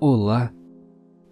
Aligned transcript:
Olá, 0.00 0.52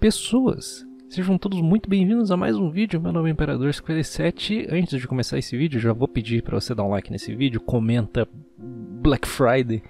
pessoas! 0.01 0.85
Sejam 1.09 1.39
todos 1.39 1.61
muito 1.61 1.89
bem-vindos 1.89 2.33
a 2.33 2.37
mais 2.37 2.57
um 2.57 2.69
vídeo. 2.69 3.01
Meu 3.01 3.13
nome 3.13 3.29
é 3.29 3.33
Imperador 3.33 3.73
57. 3.73 4.67
Antes 4.69 5.01
de 5.01 5.07
começar 5.07 5.39
esse 5.39 5.57
vídeo, 5.57 5.79
já 5.79 5.93
vou 5.93 6.09
pedir 6.09 6.43
para 6.43 6.59
você 6.59 6.75
dar 6.75 6.83
um 6.83 6.91
like 6.91 7.09
nesse 7.13 7.33
vídeo, 7.33 7.61
comenta 7.61 8.29
Black 8.59 9.29
Friday. 9.29 9.85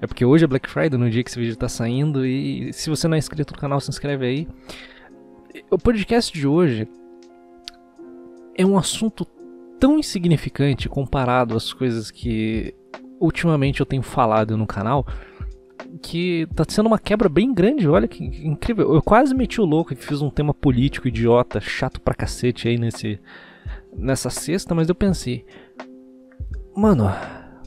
É 0.00 0.06
porque 0.06 0.24
hoje 0.24 0.44
é 0.44 0.48
Black 0.48 0.70
Friday, 0.70 0.98
no 0.98 1.10
dia 1.10 1.22
que 1.22 1.28
esse 1.28 1.38
vídeo 1.38 1.52
está 1.52 1.68
saindo, 1.68 2.24
e 2.24 2.72
se 2.72 2.88
você 2.88 3.06
não 3.06 3.16
é 3.16 3.18
inscrito 3.18 3.52
no 3.52 3.60
canal, 3.60 3.78
se 3.82 3.90
inscreve 3.90 4.24
aí. 4.24 4.48
O 5.70 5.76
podcast 5.76 6.32
de 6.32 6.46
hoje 6.46 6.88
é 8.56 8.64
um 8.64 8.78
assunto 8.78 9.26
tão 9.78 9.98
insignificante 9.98 10.88
comparado 10.88 11.54
às 11.54 11.70
coisas 11.70 12.10
que 12.10 12.74
ultimamente 13.20 13.80
eu 13.80 13.86
tenho 13.86 14.02
falado 14.02 14.56
no 14.56 14.66
canal 14.66 15.06
que 16.02 16.46
tá 16.54 16.64
sendo 16.68 16.86
uma 16.86 16.98
quebra 16.98 17.28
bem 17.28 17.52
grande, 17.52 17.88
olha 17.88 18.08
que 18.08 18.24
incrível. 18.24 18.94
Eu 18.94 19.02
quase 19.02 19.34
meti 19.34 19.60
o 19.60 19.64
louco 19.64 19.92
e 19.92 19.96
fiz 19.96 20.22
um 20.22 20.30
tema 20.30 20.54
político 20.54 21.08
idiota, 21.08 21.60
chato 21.60 22.00
pra 22.00 22.14
cacete 22.14 22.68
aí 22.68 22.78
nesse 22.78 23.18
nessa 23.96 24.30
sexta, 24.30 24.74
mas 24.74 24.88
eu 24.88 24.94
pensei, 24.94 25.44
mano, 26.76 27.10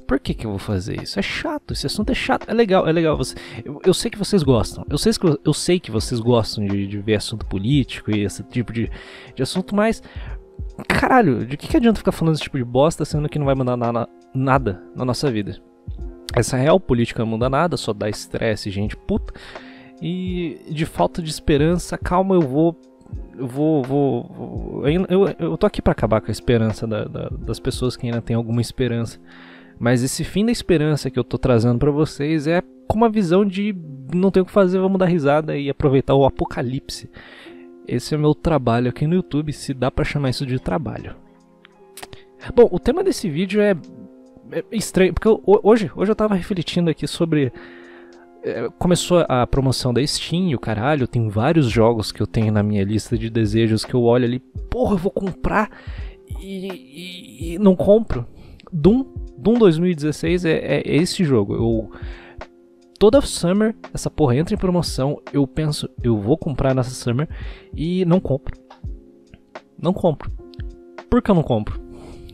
por 0.08 0.20
que 0.20 0.34
que 0.34 0.46
eu 0.46 0.52
vou 0.52 0.60
fazer 0.60 1.02
isso? 1.02 1.20
É 1.20 1.22
chato, 1.22 1.74
esse 1.74 1.86
assunto 1.86 2.12
é 2.12 2.16
chato, 2.16 2.50
é 2.50 2.54
legal, 2.54 2.88
é 2.88 2.92
legal. 2.92 3.18
Você, 3.18 3.36
eu, 3.64 3.80
eu 3.86 3.94
sei 3.94 4.10
que 4.10 4.18
vocês 4.18 4.44
gostam, 4.44 4.86
eu 4.90 4.98
sei 4.98 5.14
que, 5.14 5.40
eu 5.44 5.54
sei 5.54 5.80
que 5.80 5.92
vocês 5.92 6.20
gostam 6.20 6.66
de, 6.66 6.88
de 6.88 7.00
ver 7.00 7.16
assunto 7.16 7.46
político 7.46 8.12
e 8.12 8.24
esse 8.24 8.44
tipo 8.44 8.72
de, 8.72 8.90
de 9.36 9.44
assunto, 9.44 9.76
mas 9.76 10.02
caralho, 10.88 11.46
de 11.46 11.58
que, 11.58 11.68
que 11.68 11.78
adianta 11.78 12.00
ficar 12.00 12.12
falando 12.12 12.36
esse 12.36 12.44
tipo 12.44 12.58
de 12.58 12.64
bosta 12.64 13.06
sendo 13.06 13.30
que 13.30 13.40
não 13.40 13.46
vai 13.46 13.56
mudar 13.56 13.78
nada, 13.78 14.08
nada 14.34 14.84
na 14.96 15.06
nossa 15.06 15.32
vida? 15.32 15.62
Essa 16.36 16.58
real 16.58 16.80
política 16.80 17.24
não 17.24 17.32
muda 17.32 17.50
nada, 17.50 17.78
só 17.78 17.94
dá 17.94 18.10
estresse, 18.10 18.72
gente 18.72 18.96
puta. 18.96 19.34
E 20.02 20.60
de 20.70 20.86
falta 20.86 21.22
de 21.22 21.30
esperança, 21.30 21.98
calma, 21.98 22.36
eu 22.36 22.42
vou. 22.42 22.80
Eu 23.38 23.48
vou. 23.48 23.84
vou 23.84 24.88
eu, 24.88 25.28
eu, 25.40 25.58
tô 25.58 25.66
aqui 25.66 25.82
para 25.82 25.92
acabar 25.92 26.22
com 26.22 26.28
a 26.28 26.32
esperança 26.32 26.88
da, 26.88 27.06
da, 27.06 27.30
das 27.30 27.60
pessoas 27.60 27.96
que 27.96 28.08
ainda 28.08 28.22
têm 28.22 28.36
alguma 28.36 28.62
esperança. 28.62 29.20
Mas 29.80 30.04
esse 30.04 30.24
fim 30.24 30.46
da 30.46 30.52
esperança 30.52 31.10
que 31.10 31.18
eu 31.20 31.24
tô 31.24 31.38
trazendo 31.38 31.80
para 31.80 31.92
vocês 31.92 32.48
é 32.48 32.62
com 32.88 32.98
uma 32.98 33.10
visão 33.10 33.46
de 33.46 33.76
não 34.14 34.30
ter 34.30 34.42
o 34.42 34.46
que 34.46 34.52
fazer, 34.52 34.80
vamos 34.80 35.00
dar 35.00 35.06
risada 35.06 35.58
e 35.58 35.70
aproveitar 35.70 36.16
o 36.16 36.26
apocalipse. 36.26 37.10
Esse 37.88 38.14
é 38.14 38.18
o 38.18 38.20
meu 38.20 38.34
trabalho 38.34 38.90
aqui 38.90 39.06
no 39.06 39.16
YouTube, 39.16 39.52
se 39.52 39.74
dá 39.74 39.92
para 39.92 40.06
chamar 40.06 40.30
isso 40.30 40.46
de 40.46 40.60
trabalho. 40.60 41.16
Bom, 42.56 42.68
o 42.72 42.80
tema 42.80 43.04
desse 43.04 43.30
vídeo 43.30 43.62
é, 43.62 43.76
é 44.52 44.64
estranho, 44.72 45.14
porque 45.14 45.28
eu, 45.28 45.42
hoje, 45.46 45.92
hoje 45.96 46.12
eu 46.12 46.16
tava 46.16 46.36
refletindo 46.36 46.90
aqui 46.90 47.08
sobre. 47.08 47.52
É, 48.44 48.70
começou 48.78 49.26
a 49.30 49.48
promoção 49.48 49.94
da 49.94 50.06
Steam, 50.06 50.54
o 50.54 50.60
caralho, 50.60 51.08
tem 51.08 51.30
vários 51.30 51.70
jogos 51.70 52.12
que 52.12 52.22
eu 52.22 52.28
tenho 52.28 52.52
na 52.52 52.62
minha 52.62 52.84
lista 52.84 53.18
de 53.18 53.30
desejos 53.30 53.86
que 53.86 53.94
eu 53.94 54.04
olho 54.04 54.26
ali, 54.26 54.40
porra, 54.70 54.96
eu 54.96 54.98
vou 54.98 55.12
comprar 55.12 55.70
e, 56.42 56.68
e, 56.68 57.54
e 57.54 57.60
não 57.60 57.74
compro. 57.74 58.28
Doom, 58.72 59.06
Doom 59.38 59.54
2016 59.60 60.44
é, 60.44 60.52
é, 60.52 60.82
é 60.82 60.96
esse 60.96 61.24
jogo. 61.24 61.56
Eu 61.56 61.92
toda 63.04 63.20
Summer, 63.22 63.76
essa 63.94 64.10
porra 64.10 64.38
entra 64.38 64.56
em 64.56 64.58
promoção, 64.58 65.22
eu 65.34 65.46
penso, 65.46 65.90
eu 66.02 66.18
vou 66.18 66.38
comprar 66.38 66.74
nessa 66.74 66.92
Summer 66.92 67.28
e 67.76 68.06
não 68.06 68.20
compro. 68.20 68.58
Não 69.78 69.94
compro. 69.94 70.32
Por 71.10 71.22
que 71.22 71.30
eu 71.30 71.36
não 71.36 71.44
compro? 71.44 71.83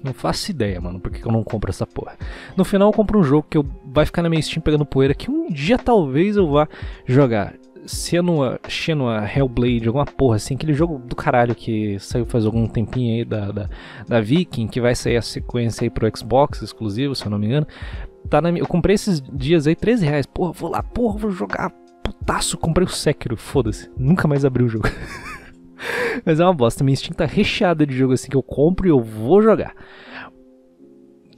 Não 0.04 0.14
faço 0.14 0.52
ideia, 0.52 0.80
mano, 0.80 1.00
por 1.00 1.12
que 1.12 1.26
eu 1.26 1.32
não 1.32 1.44
compro 1.44 1.70
essa 1.70 1.86
porra. 1.86 2.18
No 2.56 2.64
final 2.64 2.90
eu 2.90 2.94
compro 2.94 3.20
um 3.20 3.24
jogo 3.24 3.46
que 3.50 3.58
eu, 3.58 3.66
vai 3.86 4.06
ficar 4.06 4.22
na 4.22 4.30
minha 4.30 4.42
Steam 4.42 4.62
pegando 4.62 4.86
poeira, 4.86 5.14
que 5.14 5.30
um 5.30 5.50
dia 5.50 5.78
talvez 5.78 6.38
eu 6.38 6.48
vá 6.48 6.68
jogar. 7.06 7.54
Senua, 7.86 8.60
Shenua 8.68 9.26
Hellblade, 9.26 9.88
alguma 9.88 10.06
porra 10.06 10.36
assim, 10.36 10.54
aquele 10.54 10.74
jogo 10.74 11.00
do 11.00 11.16
caralho 11.16 11.56
que 11.56 11.98
saiu 12.00 12.26
faz 12.26 12.46
algum 12.46 12.68
tempinho 12.68 13.16
aí 13.16 13.26
da, 13.26 13.52
da, 13.52 13.70
da 14.08 14.22
Viking, 14.22 14.68
que 14.68 14.82
vai 14.82 14.94
sair 14.94 15.18
a 15.18 15.22
sequência 15.22 15.86
aí 15.86 15.90
pro 15.90 16.10
Xbox 16.16 16.62
exclusivo, 16.62 17.16
se 17.16 17.26
eu 17.26 17.32
não 17.32 17.40
me 17.40 17.48
engano. 17.48 17.68
Tá 18.30 18.42
na, 18.42 18.52
eu 18.52 18.68
comprei 18.68 18.96
esses 18.96 19.22
dias 19.34 19.66
aí 19.66 19.76
13 19.76 20.06
reais. 20.06 20.26
Porra, 20.26 20.52
vou 20.52 20.70
lá, 20.70 20.84
porra, 20.84 21.18
vou 21.18 21.32
jogar. 21.32 21.72
Putaço, 22.04 22.58
comprei 22.58 22.86
o 22.86 22.90
Sekiro, 22.90 23.38
foda-se. 23.38 23.90
Nunca 23.98 24.28
mais 24.28 24.46
abri 24.46 24.64
o 24.64 24.70
jogo. 24.70 24.88
Mas 26.26 26.40
é 26.40 26.44
uma 26.44 26.54
bosta. 26.54 26.84
Minha 26.84 26.96
Steam 26.96 27.14
tá 27.14 27.26
recheada 27.26 27.86
de 27.86 27.96
jogo 27.96 28.14
assim 28.14 28.30
que 28.30 28.38
eu 28.38 28.44
compro 28.44 28.88
e 28.88 28.90
eu 28.90 29.00
vou 29.00 29.42
jogar. 29.42 29.74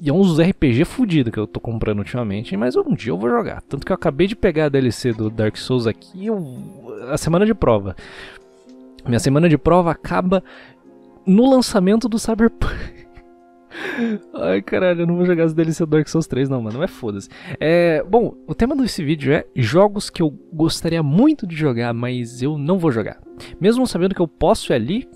E 0.01 0.09
é 0.09 0.13
uns 0.13 0.39
RPG 0.39 0.83
fudido 0.85 1.31
que 1.31 1.37
eu 1.37 1.45
tô 1.45 1.59
comprando 1.59 1.99
ultimamente, 1.99 2.57
mas 2.57 2.75
um 2.75 2.95
dia 2.95 3.11
eu 3.11 3.17
vou 3.19 3.29
jogar. 3.29 3.61
Tanto 3.61 3.85
que 3.85 3.91
eu 3.91 3.95
acabei 3.95 4.25
de 4.25 4.35
pegar 4.35 4.65
a 4.65 4.69
DLC 4.69 5.13
do 5.13 5.29
Dark 5.29 5.55
Souls 5.55 5.85
aqui, 5.85 6.25
eu... 6.25 6.43
a 7.11 7.17
semana 7.19 7.45
de 7.45 7.53
prova. 7.53 7.95
Minha 9.05 9.19
semana 9.19 9.47
de 9.47 9.59
prova 9.59 9.91
acaba 9.91 10.43
no 11.23 11.47
lançamento 11.47 12.09
do 12.09 12.17
Cyberpunk. 12.17 12.73
Ai, 14.33 14.61
caralho, 14.61 15.01
eu 15.01 15.07
não 15.07 15.15
vou 15.15 15.25
jogar 15.25 15.45
as 15.45 15.53
DLC 15.53 15.85
Dark 15.85 16.07
Souls 16.07 16.27
3, 16.27 16.49
não, 16.49 16.61
mano. 16.61 16.79
Mas 16.79 16.91
foda-se. 16.91 17.29
É, 17.59 18.03
bom, 18.03 18.35
o 18.47 18.53
tema 18.53 18.75
desse 18.75 19.03
vídeo 19.03 19.33
é 19.33 19.45
jogos 19.55 20.09
que 20.09 20.21
eu 20.21 20.29
gostaria 20.51 21.01
muito 21.01 21.47
de 21.47 21.55
jogar, 21.55 21.93
mas 21.93 22.41
eu 22.41 22.57
não 22.57 22.77
vou 22.77 22.91
jogar. 22.91 23.19
Mesmo 23.59 23.87
sabendo 23.87 24.15
que 24.15 24.21
eu 24.21 24.27
posso 24.27 24.71
ir 24.71 24.75
ali 24.75 25.09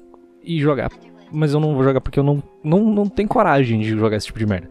e 0.43 0.59
jogar. 0.59 0.89
Mas 1.31 1.53
eu 1.53 1.59
não 1.59 1.73
vou 1.73 1.83
jogar 1.83 2.01
porque 2.01 2.19
eu 2.19 2.23
não, 2.23 2.41
não, 2.63 2.83
não 2.85 3.05
tenho 3.07 3.27
coragem 3.27 3.79
de 3.79 3.89
jogar 3.89 4.17
esse 4.17 4.27
tipo 4.27 4.39
de 4.39 4.45
merda. 4.45 4.69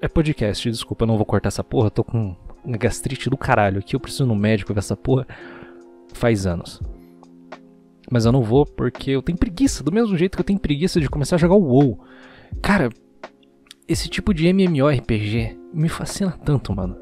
É 0.00 0.08
podcast, 0.08 0.70
desculpa, 0.70 1.04
eu 1.04 1.08
não 1.08 1.16
vou 1.16 1.26
cortar 1.26 1.48
essa 1.48 1.64
porra. 1.64 1.90
Tô 1.90 2.04
com 2.04 2.36
uma 2.64 2.76
gastrite 2.76 3.30
do 3.30 3.36
caralho 3.36 3.78
aqui. 3.78 3.96
Eu 3.96 4.00
preciso 4.00 4.26
no 4.26 4.36
médico 4.36 4.72
ver 4.72 4.80
essa 4.80 4.96
porra 4.96 5.26
faz 6.12 6.46
anos. 6.46 6.80
Mas 8.10 8.26
eu 8.26 8.32
não 8.32 8.42
vou 8.42 8.66
porque 8.66 9.10
eu 9.10 9.22
tenho 9.22 9.38
preguiça. 9.38 9.82
Do 9.82 9.90
mesmo 9.90 10.16
jeito 10.16 10.36
que 10.36 10.40
eu 10.40 10.44
tenho 10.44 10.58
preguiça 10.58 11.00
de 11.00 11.08
começar 11.08 11.36
a 11.36 11.38
jogar 11.38 11.54
o 11.54 11.62
WoW. 11.62 11.98
Cara, 12.60 12.90
esse 13.88 14.08
tipo 14.08 14.34
de 14.34 14.46
MMORPG 14.52 15.58
me 15.72 15.88
fascina 15.88 16.32
tanto, 16.32 16.74
mano. 16.74 16.96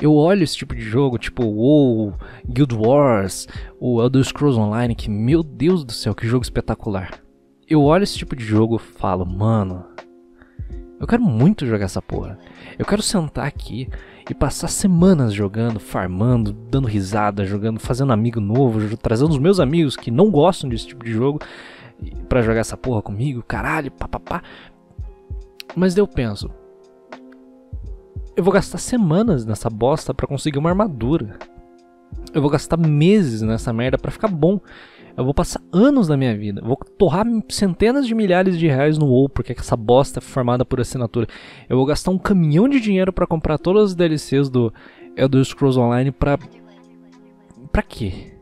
Eu 0.00 0.14
olho 0.14 0.44
esse 0.44 0.56
tipo 0.56 0.74
de 0.74 0.82
jogo, 0.82 1.18
tipo 1.18 1.44
WoW, 1.44 2.14
Guild 2.48 2.74
Wars, 2.74 3.48
o 3.80 4.00
Elder 4.00 4.22
Scrolls 4.22 4.58
Online, 4.58 4.94
que 4.94 5.10
meu 5.10 5.42
Deus 5.42 5.84
do 5.84 5.92
céu, 5.92 6.14
que 6.14 6.26
jogo 6.26 6.44
espetacular. 6.44 7.20
Eu 7.68 7.82
olho 7.82 8.04
esse 8.04 8.16
tipo 8.16 8.36
de 8.36 8.44
jogo 8.44 8.76
e 8.76 8.78
falo, 8.78 9.26
mano, 9.26 9.84
eu 11.00 11.06
quero 11.06 11.22
muito 11.22 11.66
jogar 11.66 11.84
essa 11.84 12.02
porra. 12.02 12.38
Eu 12.78 12.84
quero 12.84 13.02
sentar 13.02 13.46
aqui 13.46 13.88
e 14.28 14.34
passar 14.34 14.68
semanas 14.68 15.32
jogando, 15.32 15.80
farmando, 15.80 16.52
dando 16.52 16.86
risada, 16.88 17.44
jogando, 17.44 17.80
fazendo 17.80 18.12
amigo 18.12 18.40
novo, 18.40 18.96
trazendo 18.96 19.30
os 19.30 19.38
meus 19.38 19.58
amigos 19.60 19.96
que 19.96 20.10
não 20.10 20.30
gostam 20.30 20.68
desse 20.68 20.86
tipo 20.86 21.04
de 21.04 21.12
jogo 21.12 21.40
para 22.28 22.42
jogar 22.42 22.60
essa 22.60 22.76
porra 22.76 23.02
comigo, 23.02 23.42
caralho, 23.42 23.90
papapá. 23.90 24.42
Mas 25.76 25.96
eu 25.96 26.06
penso, 26.06 26.50
eu 28.38 28.44
vou 28.44 28.52
gastar 28.52 28.78
semanas 28.78 29.44
nessa 29.44 29.68
bosta 29.68 30.14
para 30.14 30.28
conseguir 30.28 30.58
uma 30.58 30.70
armadura. 30.70 31.36
Eu 32.32 32.40
vou 32.40 32.48
gastar 32.48 32.76
meses 32.76 33.42
nessa 33.42 33.72
merda 33.72 33.98
para 33.98 34.12
ficar 34.12 34.28
bom. 34.28 34.60
Eu 35.16 35.24
vou 35.24 35.34
passar 35.34 35.60
anos 35.72 36.06
da 36.06 36.16
minha 36.16 36.38
vida. 36.38 36.62
vou 36.64 36.76
torrar 36.76 37.26
centenas 37.48 38.06
de 38.06 38.14
milhares 38.14 38.56
de 38.56 38.68
reais 38.68 38.96
no 38.96 39.06
WoW, 39.06 39.28
porque 39.28 39.50
essa 39.50 39.76
bosta 39.76 40.20
é 40.20 40.22
formada 40.22 40.64
por 40.64 40.80
assinatura. 40.80 41.26
Eu 41.68 41.76
vou 41.76 41.84
gastar 41.84 42.12
um 42.12 42.18
caminhão 42.18 42.68
de 42.68 42.78
dinheiro 42.78 43.12
para 43.12 43.26
comprar 43.26 43.58
todas 43.58 43.90
as 43.90 43.94
DLCs 43.96 44.48
do 44.48 44.72
Elder 45.16 45.44
Scrolls 45.44 45.76
Online 45.76 46.12
pra. 46.12 46.38
Pra 47.72 47.82
quê? 47.82 48.37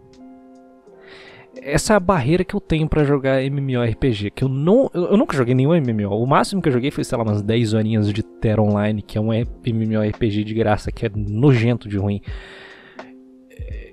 Essa 1.63 1.95
é 1.95 1.97
a 1.97 2.01
barreira 2.01 2.45
que 2.45 2.55
eu 2.55 2.61
tenho 2.61 2.89
para 2.89 3.05
jogar 3.05 3.43
MMORPG, 3.43 4.31
que 4.31 4.45
eu 4.45 4.49
não 4.49 4.91
eu 4.93 5.17
nunca 5.17 5.37
joguei 5.37 5.55
nenhum 5.55 5.71
MMO. 5.71 6.23
O 6.23 6.27
máximo 6.27 6.63
que 6.63 6.69
eu 6.69 6.73
joguei 6.73 6.91
foi, 6.91 7.05
sei 7.05 7.17
lá, 7.17 7.25
umas 7.25 7.43
10 7.43 7.75
horinhas 7.75 8.13
de 8.13 8.23
Terra 8.23 8.63
Online, 8.63 9.03
que 9.03 9.19
é 9.19 9.21
um 9.21 9.33
MMORPG 9.33 10.45
de 10.45 10.55
graça, 10.55 10.93
que 10.93 11.07
é 11.07 11.11
nojento 11.15 11.89
de 11.89 11.97
ruim. 11.97 12.21
É, 13.51 13.93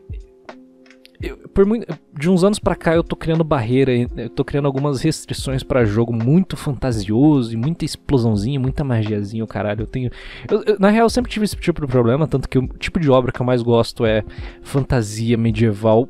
eu, 1.21 1.37
por 1.53 1.65
muito, 1.65 1.87
de 2.17 2.29
uns 2.29 2.43
anos 2.43 2.59
para 2.59 2.75
cá 2.75 2.93
eu 2.95 3.03
tô 3.03 3.15
criando 3.15 3.43
barreira, 3.43 3.91
eu 3.93 4.29
tô 4.29 4.43
criando 4.43 4.65
algumas 4.65 5.01
restrições 5.01 5.63
para 5.63 5.85
jogo 5.85 6.11
muito 6.11 6.57
fantasioso 6.57 7.53
e 7.53 7.55
muita 7.55 7.85
explosãozinha, 7.85 8.59
muita 8.59 8.83
magiazinha, 8.83 9.43
o 9.43 9.47
caralho. 9.47 9.83
Eu 9.83 9.87
tenho, 9.87 10.11
eu, 10.49 10.63
eu, 10.63 10.79
na 10.79 10.89
real 10.89 11.05
eu 11.05 11.09
sempre 11.09 11.31
tive 11.31 11.45
esse 11.45 11.55
tipo 11.55 11.81
de 11.81 11.87
problema, 11.87 12.27
tanto 12.27 12.49
que 12.49 12.57
o 12.57 12.67
tipo 12.67 12.99
de 12.99 13.09
obra 13.09 13.31
que 13.31 13.41
eu 13.41 13.45
mais 13.45 13.61
gosto 13.61 14.05
é 14.05 14.23
fantasia 14.61 15.37
medieval 15.37 16.09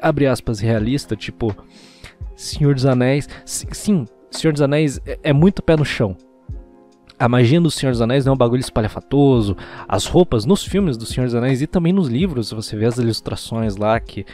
abre 0.00 0.26
aspas, 0.26 0.60
realista, 0.60 1.16
tipo 1.16 1.54
Senhor 2.34 2.74
dos 2.74 2.86
Anéis. 2.86 3.28
Sim, 3.44 4.06
Senhor 4.30 4.52
dos 4.52 4.62
Anéis 4.62 5.00
é, 5.06 5.18
é 5.24 5.32
muito 5.32 5.62
pé 5.62 5.76
no 5.76 5.84
chão. 5.84 6.16
A 7.18 7.28
magia 7.28 7.60
do 7.60 7.70
Senhor 7.70 7.92
dos 7.92 8.02
Anéis 8.02 8.26
não 8.26 8.32
é 8.32 8.34
um 8.34 8.38
bagulho 8.38 8.60
espalhafatoso. 8.60 9.56
As 9.88 10.04
roupas 10.04 10.44
nos 10.44 10.62
filmes 10.62 10.98
do 10.98 11.06
Senhor 11.06 11.26
dos 11.26 11.34
Anéis 11.34 11.62
e 11.62 11.66
também 11.66 11.92
nos 11.92 12.08
livros, 12.08 12.50
você 12.50 12.76
vê 12.76 12.84
as 12.84 12.98
ilustrações 12.98 13.76
lá 13.76 13.98
que. 13.98 14.26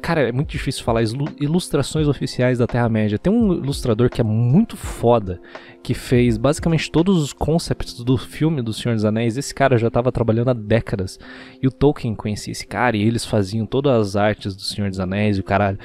Cara, 0.00 0.28
é 0.28 0.32
muito 0.32 0.50
difícil 0.50 0.84
falar 0.84 1.02
ilustrações 1.40 2.08
oficiais 2.08 2.58
da 2.58 2.66
Terra-média. 2.66 3.18
Tem 3.18 3.32
um 3.32 3.52
ilustrador 3.52 4.08
que 4.08 4.20
é 4.20 4.24
muito 4.24 4.76
foda, 4.76 5.40
que 5.82 5.92
fez 5.92 6.38
basicamente 6.38 6.90
todos 6.90 7.22
os 7.22 7.32
concepts 7.32 7.94
do 8.02 8.16
filme 8.16 8.62
do 8.62 8.72
Senhor 8.72 8.94
dos 8.94 9.04
Anéis. 9.04 9.36
Esse 9.36 9.54
cara 9.54 9.76
já 9.76 9.88
estava 9.88 10.12
trabalhando 10.12 10.50
há 10.50 10.54
décadas. 10.54 11.18
E 11.60 11.66
o 11.66 11.70
Tolkien 11.70 12.14
conhecia 12.14 12.52
esse 12.52 12.66
cara 12.66 12.96
e 12.96 13.02
eles 13.02 13.24
faziam 13.24 13.66
todas 13.66 14.08
as 14.08 14.16
artes 14.16 14.54
do 14.54 14.62
Senhor 14.62 14.88
dos 14.88 15.00
Anéis 15.00 15.36
e 15.36 15.40
o 15.40 15.44
caralho. 15.44 15.78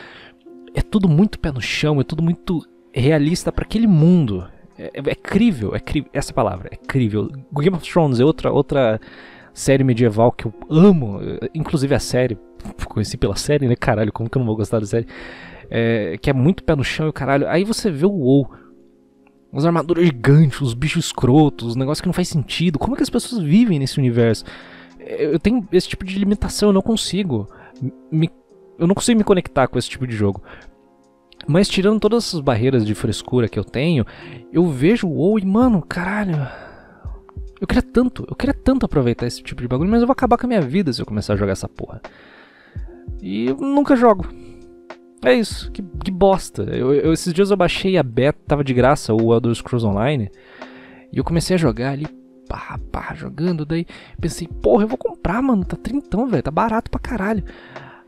É 0.73 0.81
tudo 0.81 1.09
muito 1.09 1.39
pé 1.39 1.51
no 1.51 1.61
chão, 1.61 1.99
é 1.99 2.03
tudo 2.03 2.21
muito 2.23 2.65
realista 2.93 3.51
para 3.51 3.65
aquele 3.65 3.87
mundo. 3.87 4.47
É, 4.77 4.91
é, 4.93 5.11
é 5.11 5.15
crível, 5.15 5.75
é 5.75 5.79
crível, 5.79 6.09
essa 6.13 6.31
palavra, 6.31 6.69
é 6.71 6.75
crível. 6.75 7.29
Game 7.51 7.75
of 7.75 7.89
Thrones 7.89 8.19
é 8.19 8.25
outra, 8.25 8.51
outra 8.51 9.01
série 9.57 9.83
medieval 9.83 10.31
que 10.31 10.45
eu 10.45 10.53
amo, 10.69 11.19
inclusive 11.53 11.95
a 11.95 11.99
série, 11.99 12.37
conheci 12.87 13.17
pela 13.17 13.35
série, 13.35 13.67
né, 13.67 13.75
caralho, 13.75 14.13
como 14.13 14.29
que 14.29 14.37
eu 14.37 14.39
não 14.39 14.45
vou 14.45 14.55
gostar 14.55 14.79
da 14.79 14.85
série? 14.85 15.07
É, 15.69 16.17
que 16.21 16.29
é 16.29 16.33
muito 16.33 16.63
pé 16.63 16.75
no 16.75 16.83
chão 16.83 17.09
e 17.09 17.11
caralho. 17.11 17.47
Aí 17.49 17.63
você 17.63 17.89
vê 17.89 18.05
o 18.05 18.11
WoW, 18.11 18.49
as 19.51 19.65
armaduras 19.65 20.05
gigantes, 20.05 20.61
os 20.61 20.75
bichos 20.75 21.05
escrotos, 21.05 21.69
os 21.69 21.75
negócios 21.75 22.01
que 22.01 22.07
não 22.07 22.13
faz 22.13 22.29
sentido. 22.29 22.77
Como 22.77 22.93
é 22.93 22.97
que 22.97 23.03
as 23.03 23.09
pessoas 23.09 23.41
vivem 23.41 23.79
nesse 23.79 23.97
universo? 23.97 24.45
É, 24.99 25.25
eu 25.25 25.39
tenho 25.39 25.67
esse 25.71 25.89
tipo 25.89 26.05
de 26.05 26.17
limitação, 26.19 26.69
eu 26.69 26.73
não 26.73 26.81
consigo. 26.81 27.49
Me, 28.11 28.29
eu 28.77 28.85
não 28.85 28.93
consigo 28.93 29.17
me 29.17 29.23
conectar 29.23 29.67
com 29.67 29.79
esse 29.79 29.89
tipo 29.89 30.05
de 30.05 30.15
jogo. 30.15 30.43
Mas 31.47 31.67
tirando 31.67 31.99
todas 31.99 32.27
essas 32.27 32.41
barreiras 32.41 32.85
de 32.85 32.93
frescura 32.93 33.49
que 33.49 33.57
eu 33.57 33.63
tenho, 33.63 34.05
eu 34.53 34.67
vejo 34.67 35.07
o 35.07 35.13
WoW 35.13 35.39
e, 35.39 35.45
mano, 35.45 35.81
caralho. 35.81 36.47
Eu 37.59 37.67
queria 37.67 37.81
tanto, 37.81 38.25
eu 38.29 38.35
queria 38.35 38.53
tanto 38.53 38.85
aproveitar 38.85 39.25
esse 39.25 39.41
tipo 39.41 39.61
de 39.61 39.67
bagulho, 39.67 39.89
mas 39.89 40.01
eu 40.01 40.07
vou 40.07 40.13
acabar 40.13 40.37
com 40.37 40.45
a 40.45 40.49
minha 40.49 40.61
vida 40.61 40.93
se 40.93 41.01
eu 41.01 41.05
começar 41.05 41.33
a 41.33 41.37
jogar 41.37 41.53
essa 41.53 41.67
porra. 41.67 42.01
E 43.21 43.47
eu 43.47 43.57
nunca 43.57 43.95
jogo. 43.95 44.27
É 45.23 45.33
isso, 45.33 45.71
que, 45.71 45.81
que 46.03 46.11
bosta. 46.11 46.63
Eu, 46.63 46.93
eu, 46.93 47.13
esses 47.13 47.33
dias 47.33 47.49
eu 47.49 47.57
baixei 47.57 47.97
a 47.97 48.03
beta, 48.03 48.39
tava 48.47 48.63
de 48.63 48.73
graça, 48.73 49.13
o 49.13 49.33
Elder 49.33 49.53
Scrolls 49.55 49.85
Online. 49.85 50.29
E 51.11 51.17
eu 51.17 51.23
comecei 51.23 51.55
a 51.55 51.57
jogar 51.57 51.91
ali, 51.91 52.07
pá, 52.47 52.79
pá, 52.91 53.13
jogando. 53.15 53.65
Daí 53.65 53.85
pensei, 54.21 54.47
porra, 54.47 54.83
eu 54.83 54.87
vou 54.87 54.97
comprar, 54.97 55.41
mano, 55.41 55.65
tá 55.65 55.75
trintão, 55.75 56.27
velho, 56.27 56.43
tá 56.43 56.51
barato 56.51 56.91
pra 56.91 56.99
caralho. 56.99 57.43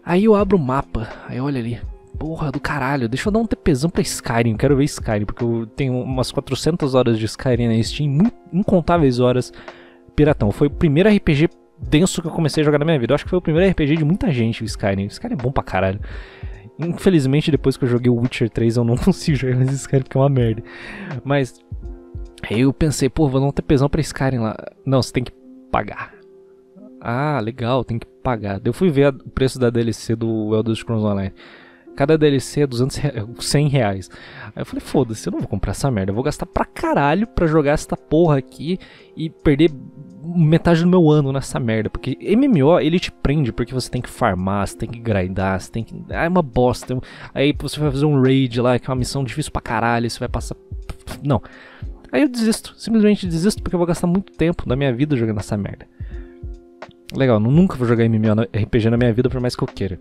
Aí 0.04 0.26
eu 0.26 0.36
abro 0.36 0.58
o 0.58 0.62
mapa, 0.62 1.10
aí 1.28 1.40
olha 1.40 1.60
ali, 1.60 1.80
Porra 2.20 2.52
do 2.52 2.60
caralho, 2.60 3.08
deixa 3.08 3.30
eu 3.30 3.32
dar 3.32 3.40
um 3.40 3.46
TPzão 3.46 3.90
pra 3.90 4.02
Skyrim, 4.02 4.58
quero 4.58 4.76
ver 4.76 4.84
Skyrim, 4.84 5.26
porque 5.26 5.44
eu 5.44 5.66
tenho 5.68 5.94
umas 5.94 6.32
400 6.32 6.94
horas 6.94 7.18
de 7.18 7.26
Skyrim 7.26 7.70
na 7.70 7.82
Steam, 7.82 8.30
incontáveis 8.52 9.20
horas 9.20 9.54
piratão. 10.16 10.52
Foi 10.52 10.68
o 10.68 10.72
primeiro 10.72 11.10
RPG 11.10 11.50
denso 11.82 12.22
que 12.22 12.28
eu 12.28 12.32
comecei 12.32 12.62
a 12.62 12.66
jogar 12.66 12.78
na 12.78 12.84
minha 12.86 13.00
vida. 13.00 13.14
Eu 13.14 13.16
acho 13.16 13.24
que 13.24 13.30
foi 13.30 13.40
o 13.40 13.42
primeiro 13.42 13.72
RPG 13.72 13.96
de 13.96 14.04
muita 14.04 14.30
gente, 14.32 14.64
o 14.64 14.66
Skyrim. 14.66 15.06
O 15.06 15.08
Skyrim 15.08 15.34
é 15.34 15.38
bom 15.38 15.52
pra 15.52 15.64
caralho. 15.64 16.00
Infelizmente, 16.78 17.52
depois 17.52 17.78
que 17.78 17.86
eu 17.86 17.90
joguei 17.90 18.10
o 18.12 18.20
Witcher 18.20 18.50
3, 18.50 18.78
eu 18.78 18.84
não 18.84 18.96
consigo 19.00 19.38
jogar 19.38 19.56
mais 19.56 19.72
Skyrim 19.72 20.04
porque 20.04 20.18
é 20.18 20.22
uma 20.22 20.30
merda. 20.30 20.62
Mas 21.24 21.64
aí 22.50 22.62
eu 22.62 22.74
pensei, 22.74 23.10
pô, 23.10 23.30
vou 23.30 23.40
dar 23.40 23.48
um 23.48 23.52
TPzão 23.52 23.90
pra 23.90 24.02
Skyrim 24.02 24.40
lá. 24.40 24.58
Não, 24.86 25.02
você 25.02 25.14
tem 25.14 25.24
que 25.24 25.32
pagar. 25.72 26.14
Ah, 27.00 27.40
legal, 27.40 27.86
tem 27.86 27.98
que 27.98 28.08
pagar. 28.22 28.60
Eu 28.64 28.74
fui 28.74 28.90
ver 28.90 29.14
o 29.14 29.30
preço 29.30 29.58
da 29.58 29.70
DLC 29.70 30.16
do 30.16 30.54
Elder 30.54 30.76
Scrolls 30.76 31.06
Online. 31.06 31.34
Cada 32.00 32.18
DLC 32.18 32.62
é 32.62 32.66
200 32.66 32.96
reais, 32.96 33.26
100 33.42 33.68
reais. 33.68 34.10
Aí 34.56 34.62
eu 34.62 34.66
falei, 34.66 34.80
foda-se, 34.80 35.28
eu 35.28 35.32
não 35.32 35.40
vou 35.40 35.50
comprar 35.50 35.72
essa 35.72 35.92
merda. 35.92 36.12
Eu 36.12 36.16
vou 36.16 36.24
gastar 36.24 36.46
pra 36.46 36.64
caralho 36.64 37.28
pra 37.28 37.46
jogar 37.46 37.74
essa 37.74 37.98
porra 37.98 38.38
aqui 38.38 38.80
e 39.18 39.30
perder 39.30 39.70
metade 40.24 40.80
do 40.80 40.88
meu 40.88 41.12
ano 41.12 41.34
nessa 41.34 41.60
merda. 41.60 41.90
Porque 41.90 42.18
MMO, 42.38 42.80
ele 42.80 43.02
te 43.02 43.12
prende 43.12 43.52
porque 43.52 43.74
você 43.74 43.92
tem 43.92 44.02
que 44.02 44.10
farmar, 44.10 44.66
você 44.66 44.78
tem 44.78 44.88
que 44.88 44.98
grindar, 44.98 45.60
você 45.60 45.70
tem 45.70 45.84
que. 45.84 45.94
Ah, 46.10 46.24
é 46.24 46.30
uma 46.30 46.42
bosta. 46.42 46.98
Aí 47.34 47.54
você 47.60 47.78
vai 47.78 47.92
fazer 47.92 48.06
um 48.06 48.22
raid 48.22 48.62
lá, 48.62 48.80
que 48.80 48.90
é 48.90 48.90
uma 48.90 49.00
missão 49.00 49.22
difícil 49.22 49.52
pra 49.52 49.62
caralho, 49.62 50.10
você 50.10 50.20
vai 50.20 50.30
passar. 50.30 50.56
Não. 51.22 51.42
Aí 52.14 52.22
eu 52.22 52.30
desisto. 52.30 52.76
Simplesmente 52.78 53.28
desisto 53.28 53.62
porque 53.62 53.76
eu 53.76 53.80
vou 53.80 53.86
gastar 53.86 54.08
muito 54.08 54.32
tempo 54.32 54.66
da 54.66 54.78
minha 54.78 54.94
vida 54.94 55.18
jogando 55.18 55.42
essa 55.42 55.58
merda. 55.58 55.86
Legal, 57.14 57.42
nunca 57.42 57.76
vou 57.76 57.86
jogar 57.86 58.08
MMO 58.08 58.44
RPG 58.56 58.90
na 58.90 58.96
minha 58.96 59.12
vida 59.12 59.30
por 59.30 59.42
mais 59.42 59.54
que 59.54 59.64
eu 59.64 59.68
queira 59.68 60.00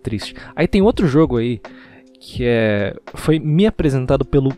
triste. 0.00 0.34
Aí 0.54 0.66
tem 0.66 0.82
outro 0.82 1.06
jogo 1.06 1.36
aí 1.36 1.60
que 2.20 2.44
é 2.44 2.94
foi 3.14 3.38
me 3.38 3.66
apresentado 3.66 4.24
pelo 4.24 4.52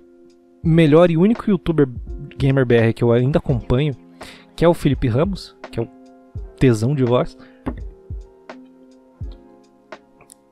melhor 0.63 1.11
e 1.11 1.17
único 1.17 1.49
youtuber 1.49 1.89
gamer 2.37 2.67
BR 2.67 2.93
que 2.95 3.05
eu 3.05 3.13
ainda 3.13 3.39
acompanho, 3.39 3.95
que 4.57 4.65
é 4.65 4.69
o 4.69 4.75
Felipe 4.75 5.09
Ramos, 5.09 5.57
que 5.71 5.79
é 5.79 5.83
o 5.83 5.89
tesão 6.59 6.95
de 6.95 7.05
voz. 7.05 7.37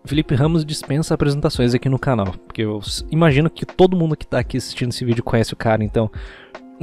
Felipe 0.05 0.35
Ramos 0.35 0.65
dispensa 0.65 1.15
apresentações 1.15 1.75
aqui 1.75 1.89
no 1.89 1.99
canal, 1.99 2.33
porque 2.47 2.63
eu 2.63 2.81
imagino 3.11 3.51
que 3.51 3.67
todo 3.67 3.97
mundo 3.97 4.17
que 4.17 4.25
está 4.25 4.39
aqui 4.39 4.57
assistindo 4.57 4.91
esse 4.91 5.05
vídeo 5.05 5.23
conhece 5.23 5.53
o 5.53 5.57
cara, 5.57 5.85
então 5.85 6.11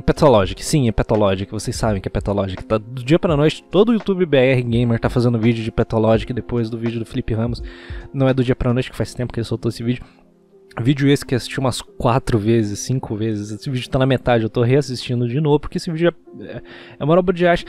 Petologic, 0.02 0.64
sim, 0.64 0.88
é 0.88 0.92
Petologic, 0.92 1.52
vocês 1.52 1.76
sabem 1.76 2.02
que 2.02 2.08
é 2.08 2.12
Petologic. 2.12 2.64
Tá, 2.64 2.78
do 2.78 3.04
dia 3.04 3.18
pra 3.18 3.36
noite, 3.36 3.64
todo 3.72 3.90
o 3.90 3.94
YouTube 3.94 4.26
BR 4.26 4.62
Gamer 4.64 5.00
tá 5.00 5.10
fazendo 5.10 5.40
vídeo 5.40 5.64
de 5.64 5.72
Petologic 5.72 6.32
depois 6.34 6.70
do 6.70 6.78
vídeo 6.78 7.00
do 7.00 7.06
Felipe 7.06 7.34
Ramos. 7.34 7.62
Não 8.14 8.28
é 8.28 8.34
do 8.34 8.44
dia 8.44 8.56
pra 8.56 8.74
noite, 8.74 8.92
que 8.92 8.98
faz 8.98 9.14
tempo 9.14 9.34
que 9.34 9.40
ele 9.40 9.46
soltou 9.46 9.70
esse 9.70 9.84
vídeo. 9.84 10.04
Vídeo 10.80 11.10
esse 11.10 11.26
que 11.26 11.34
assisti 11.34 11.60
umas 11.60 11.82
quatro 11.82 12.38
vezes, 12.38 12.80
cinco 12.80 13.16
vezes. 13.16 13.52
Esse 13.52 13.70
vídeo 13.70 13.90
tá 13.90 13.98
na 13.98 14.06
metade, 14.06 14.44
eu 14.44 14.50
tô 14.50 14.62
reassistindo 14.62 15.28
de 15.28 15.42
novo, 15.42 15.60
porque 15.60 15.78
esse 15.78 15.92
vídeo 15.92 16.14
é, 16.42 16.62
é 17.00 17.04
uma 17.04 17.18
obra 17.18 17.34
de 17.34 17.48
arte. 17.48 17.66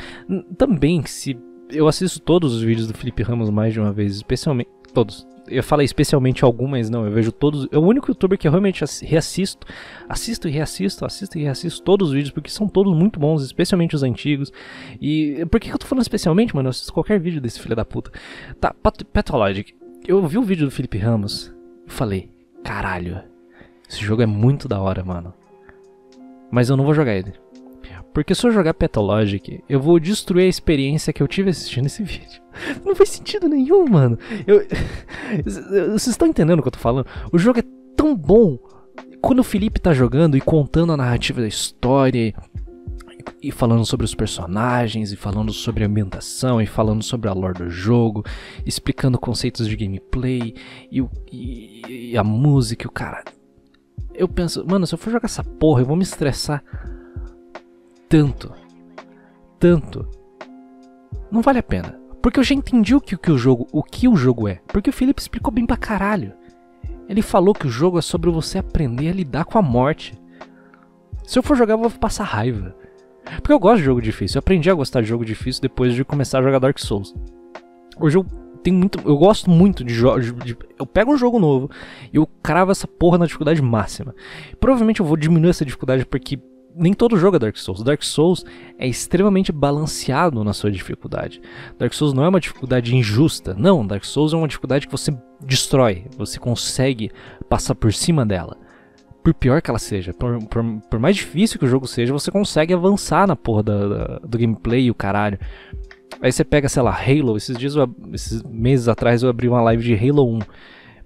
Também, 0.59 1.03
se 1.07 1.39
eu 1.71 1.89
assisto 1.89 2.21
todos 2.21 2.55
os 2.55 2.63
vídeos 2.63 2.87
do 2.87 2.95
Felipe 2.95 3.23
Ramos 3.23 3.49
mais 3.49 3.73
de 3.73 3.81
uma 3.81 3.93
vez, 3.93 4.17
especialmente. 4.17 4.71
Todos 4.93 5.27
eu 5.51 5.63
falei 5.63 5.85
especialmente 5.85 6.45
algumas, 6.45 6.89
não, 6.91 7.05
eu 7.05 7.13
vejo 7.13 7.33
todos. 7.33 7.69
É 7.71 7.79
o 7.79 7.83
único 7.83 8.11
youtuber 8.11 8.39
que 8.39 8.47
eu 8.47 8.51
realmente 8.51 8.85
reassisto, 9.03 9.67
assisto 10.09 10.49
e 10.49 10.51
reassisto, 10.51 11.05
assisto 11.05 11.39
e 11.39 11.43
reassisto 11.43 11.83
todos 11.83 12.09
os 12.09 12.15
vídeos, 12.15 12.31
porque 12.31 12.51
são 12.51 12.69
todos 12.69 12.95
muito 12.97 13.19
bons, 13.19 13.43
especialmente 13.43 13.95
os 13.95 14.03
antigos. 14.03 14.53
E 15.01 15.45
por 15.51 15.61
que 15.61 15.71
eu 15.71 15.79
tô 15.79 15.87
falando 15.87 16.03
especialmente, 16.03 16.55
mano? 16.55 16.69
Eu 16.69 16.71
assisto 16.71 16.93
qualquer 16.93 17.19
vídeo 17.21 17.41
desse 17.41 17.61
filho 17.61 17.77
da 17.77 17.85
puta. 17.85 18.11
Tá, 18.61 18.75
Pathologic. 19.13 19.75
Eu 20.07 20.27
vi 20.27 20.39
o 20.39 20.43
vídeo 20.43 20.67
do 20.67 20.71
Felipe 20.71 20.99
Ramos 20.99 21.55
e 21.87 21.91
falei, 21.91 22.31
caralho, 22.65 23.23
esse 23.89 24.01
jogo 24.01 24.23
é 24.23 24.27
muito 24.27 24.69
da 24.69 24.81
hora, 24.81 25.05
mano. 25.05 25.35
Mas 26.51 26.71
eu 26.71 26.77
não 26.77 26.85
vou 26.85 26.95
jogar 26.95 27.15
ele. 27.15 27.35
Porque 28.13 28.35
se 28.35 28.47
eu 28.47 28.51
jogar 28.51 28.75
Pathologic, 28.75 29.63
eu 29.69 29.81
vou 29.81 30.01
destruir 30.01 30.45
a 30.45 30.49
experiência 30.49 31.13
que 31.13 31.23
eu 31.23 31.29
tive 31.29 31.51
assistindo 31.51 31.87
esse 31.87 32.03
vídeo. 32.05 32.43
Não 32.85 32.95
faz 32.95 33.11
sentido 33.11 33.49
nenhum, 33.49 33.87
mano. 33.87 34.19
Eu... 34.47 34.67
Vocês 35.45 36.09
estão 36.09 36.29
entendendo 36.29 36.59
o 36.59 36.63
que 36.63 36.69
eu 36.69 36.73
tô 36.73 36.79
falando? 36.79 37.07
O 37.33 37.39
jogo 37.39 37.61
é 37.61 37.65
tão 37.97 38.17
bom. 38.17 38.59
Quando 39.21 39.41
o 39.41 39.45
Felipe 39.45 39.81
tá 39.81 39.93
jogando 39.93 40.37
e 40.37 40.41
contando 40.41 40.93
a 40.93 40.97
narrativa 40.97 41.41
da 41.41 41.49
história, 41.49 42.35
e 43.43 43.53
falando 43.53 43.85
sobre 43.85 44.05
os 44.05 44.15
personagens, 44.15 45.13
e 45.13 45.17
falando 45.17 45.53
sobre 45.53 45.85
a 45.85 45.87
ambientação, 45.87 46.61
e 46.61 46.67
falando 46.67 47.03
sobre 47.03 47.29
a 47.29 47.33
lore 47.33 47.59
do 47.59 47.71
jogo, 47.71 48.25
explicando 48.65 49.19
conceitos 49.19 49.69
de 49.69 49.77
gameplay, 49.77 50.55
e, 50.91 51.05
e, 51.31 52.11
e 52.13 52.17
a 52.17 52.25
música, 52.25 52.85
e 52.85 52.89
o 52.89 52.93
cara. 52.93 53.23
Eu 54.15 54.29
penso, 54.29 54.65
mano, 54.67 54.87
se 54.87 54.95
eu 54.95 54.99
for 54.99 55.11
jogar 55.11 55.27
essa 55.27 55.45
porra, 55.45 55.83
eu 55.83 55.87
vou 55.87 55.97
me 55.97 56.03
estressar 56.03 56.63
tanto. 58.09 58.53
Tanto. 59.59 60.09
Não 61.31 61.43
vale 61.43 61.59
a 61.59 61.63
pena. 61.63 61.99
Porque 62.23 62.41
eu 62.41 62.45
já 62.45 62.55
entendi 62.55 62.95
o 62.95 63.01
que, 63.01 63.15
o 63.15 63.19
que 63.19 63.31
o 63.31 63.39
jogo, 63.39 63.67
o 63.73 63.83
que 63.83 64.09
o 64.09 64.17
jogo 64.17 64.49
é. 64.49 64.61
Porque 64.67 64.91
o 64.91 64.93
Felipe 64.93 65.21
explicou 65.21 65.53
bem 65.53 65.67
pra 65.67 65.77
caralho. 65.77 66.33
Ele 67.09 67.23
falou 67.23 67.55
que 67.55 67.67
o 67.67 67.71
jogo 67.71 67.99
é 67.99 68.03
sobre 68.03 68.31
você 68.31 68.59
aprender 68.59 69.09
a 69.09 69.15
lidar 69.15 69.45
com 69.45 69.59
a 69.59 69.63
morte. 69.63 70.19
Se 71.25 71.39
eu 71.39 71.43
for 71.43 71.57
jogar, 71.57 71.75
eu 71.75 71.79
vou 71.79 71.91
passar 71.91 72.25
raiva. 72.25 72.75
Porque 73.37 73.53
eu 73.53 73.59
gosto 73.59 73.79
de 73.79 73.85
jogo 73.85 74.03
difícil. 74.03 74.39
Eu 74.39 74.41
aprendi 74.41 74.71
a 74.71 74.75
gostar 74.75 75.01
de 75.01 75.09
jogo 75.09 75.25
difícil 75.25 75.63
depois 75.63 75.95
de 75.95 76.05
começar 76.05 76.39
a 76.39 76.43
jogar 76.43 76.59
Dark 76.59 76.79
Souls. 76.79 77.15
Hoje 78.01 78.19
eu 78.19 78.27
tenho 78.63 78.77
muito. 78.77 79.01
Eu 79.07 79.17
gosto 79.17 79.51
muito 79.51 79.85
de 79.85 79.95
jogos. 79.95 80.35
Eu 80.79 80.87
pego 80.87 81.13
um 81.13 81.17
jogo 81.17 81.39
novo 81.39 81.71
e 82.13 82.17
eu 82.17 82.27
cravo 82.43 82.73
essa 82.73 82.87
porra 82.87 83.19
na 83.19 83.27
dificuldade 83.27 83.63
máxima. 83.63 84.15
Provavelmente 84.59 85.01
eu 85.01 85.07
vou 85.07 85.17
diminuir 85.17 85.51
essa 85.51 85.65
dificuldade 85.65 86.05
porque 86.05 86.39
nem 86.75 86.93
todo 86.93 87.17
jogo 87.17 87.37
é 87.37 87.39
Dark 87.39 87.57
Souls. 87.57 87.83
Dark 87.83 88.03
Souls 88.03 88.45
é 88.79 88.87
extremamente 88.87 89.51
balanceado 89.53 90.45
na 90.45 90.53
sua 90.53 90.71
dificuldade. 90.71 91.41
Dark 91.79 91.93
Souls 91.93 92.13
não 92.13 92.25
é 92.25 92.29
uma 92.29 92.41
dificuldade 92.41 92.95
injusta. 92.95 93.55
Não, 93.59 93.87
Dark 93.87 94.05
Souls 94.05 94.33
é 94.33 94.37
uma 94.37 94.49
dificuldade 94.49 94.87
que 94.87 94.93
você 94.93 95.17
destrói. 95.41 96.05
Você 96.17 96.39
consegue 96.39 97.11
passar 97.49 97.75
por 97.75 97.93
cima 97.93 98.25
dela. 98.25 98.57
Por 99.23 99.35
pior 99.35 99.61
que 99.61 99.69
ela 99.69 99.79
seja, 99.79 100.15
por, 100.15 100.39
por, 100.45 100.65
por 100.89 100.99
mais 100.99 101.17
difícil 101.17 101.59
que 101.59 101.65
o 101.65 101.69
jogo 101.69 101.87
seja, 101.87 102.13
você 102.13 102.31
consegue 102.31 102.73
avançar 102.73 103.27
na 103.27 103.37
porra 103.37 103.63
da, 103.63 103.89
da, 103.89 104.19
do 104.21 104.39
gameplay 104.39 104.85
e 104.85 104.91
o 104.91 104.95
caralho. 104.95 105.39
Aí 106.23 106.33
você 106.33 106.45
pega, 106.45 106.69
sei 106.69 106.83
lá, 106.83 106.97
Halo. 106.97 107.37
Esses 107.37 107.57
dias, 107.57 107.75
esses 108.13 108.43
meses 108.45 108.89
atrás, 108.89 109.23
eu 109.23 109.29
abri 109.29 109.49
uma 109.49 109.61
live 109.61 109.83
de 109.83 109.95
Halo 109.95 110.37
1 110.37 110.39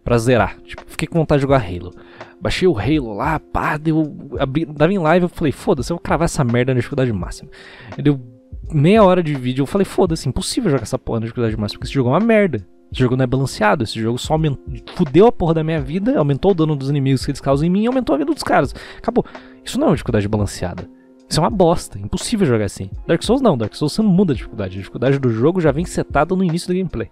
pra 0.04 0.18
zerar. 0.18 0.58
Tipo, 0.62 0.82
fiquei 0.86 1.06
com 1.08 1.18
vontade 1.18 1.40
de 1.40 1.42
jogar 1.42 1.62
Halo. 1.62 1.94
Baixei 2.40 2.66
o 2.66 2.78
Halo 2.78 3.14
lá, 3.14 3.38
pá, 3.38 3.76
deu. 3.76 4.16
Abri, 4.38 4.64
dava 4.64 4.92
em 4.92 4.98
live, 4.98 5.24
eu 5.24 5.28
falei, 5.28 5.52
foda-se, 5.52 5.92
eu 5.92 5.96
vou 5.96 6.02
cravar 6.02 6.24
essa 6.24 6.42
merda 6.44 6.72
na 6.72 6.80
dificuldade 6.80 7.12
máxima. 7.12 7.50
E 7.96 8.02
deu 8.02 8.20
meia 8.72 9.04
hora 9.04 9.22
de 9.22 9.34
vídeo, 9.34 9.62
eu 9.62 9.66
falei, 9.66 9.84
foda-se, 9.84 10.28
impossível 10.28 10.70
jogar 10.70 10.82
essa 10.82 10.98
porra 10.98 11.20
na 11.20 11.26
dificuldade 11.26 11.56
máxima, 11.56 11.78
porque 11.78 11.86
esse 11.86 11.94
jogo 11.94 12.10
é 12.10 12.12
uma 12.12 12.20
merda. 12.20 12.66
Esse 12.92 13.00
jogo 13.00 13.16
não 13.16 13.24
é 13.24 13.26
balanceado, 13.26 13.84
esse 13.84 13.98
jogo 13.98 14.18
só 14.18 14.34
aumentou, 14.34 14.62
fudeu 14.94 15.26
a 15.26 15.32
porra 15.32 15.54
da 15.54 15.64
minha 15.64 15.80
vida, 15.80 16.18
aumentou 16.18 16.50
o 16.50 16.54
dano 16.54 16.76
dos 16.76 16.90
inimigos 16.90 17.24
que 17.24 17.30
eles 17.30 17.40
causam 17.40 17.66
em 17.66 17.70
mim 17.70 17.84
e 17.84 17.86
aumentou 17.86 18.14
a 18.14 18.18
vida 18.18 18.34
dos 18.34 18.42
caras. 18.42 18.74
Acabou. 18.98 19.24
Isso 19.64 19.78
não 19.78 19.86
é 19.86 19.90
uma 19.90 19.96
dificuldade 19.96 20.28
balanceada. 20.28 20.86
Isso 21.26 21.40
é 21.40 21.42
uma 21.42 21.48
bosta, 21.48 21.98
impossível 21.98 22.46
jogar 22.46 22.66
assim. 22.66 22.90
Dark 23.06 23.22
Souls 23.22 23.40
não, 23.40 23.56
Dark 23.56 23.74
Souls 23.74 23.94
você 23.94 24.02
não 24.02 24.10
muda 24.10 24.34
a 24.34 24.36
dificuldade. 24.36 24.74
A 24.74 24.78
dificuldade 24.78 25.18
do 25.18 25.30
jogo 25.30 25.62
já 25.62 25.72
vem 25.72 25.86
setada 25.86 26.36
no 26.36 26.44
início 26.44 26.68
do 26.68 26.74
gameplay. 26.74 27.10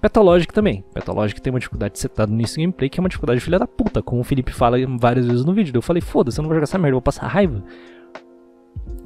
Petalogic 0.00 0.52
também. 0.52 0.84
Petalogic 0.92 1.40
tem 1.40 1.52
uma 1.52 1.58
dificuldade 1.58 1.98
setada 1.98 2.30
no 2.30 2.38
início 2.38 2.56
do 2.56 2.60
gameplay, 2.60 2.88
que 2.88 3.00
é 3.00 3.02
uma 3.02 3.08
dificuldade 3.08 3.40
filha 3.40 3.58
da 3.58 3.66
puta, 3.66 4.02
como 4.02 4.20
o 4.20 4.24
Felipe 4.24 4.52
fala 4.52 4.76
várias 4.98 5.26
vezes 5.26 5.44
no 5.44 5.52
vídeo. 5.52 5.72
Eu 5.74 5.82
falei, 5.82 6.00
foda-se, 6.00 6.38
eu 6.38 6.42
não 6.42 6.48
vou 6.48 6.54
jogar 6.54 6.64
essa 6.64 6.78
merda, 6.78 6.90
eu 6.90 6.96
vou 6.96 7.02
passar 7.02 7.26
raiva. 7.26 7.62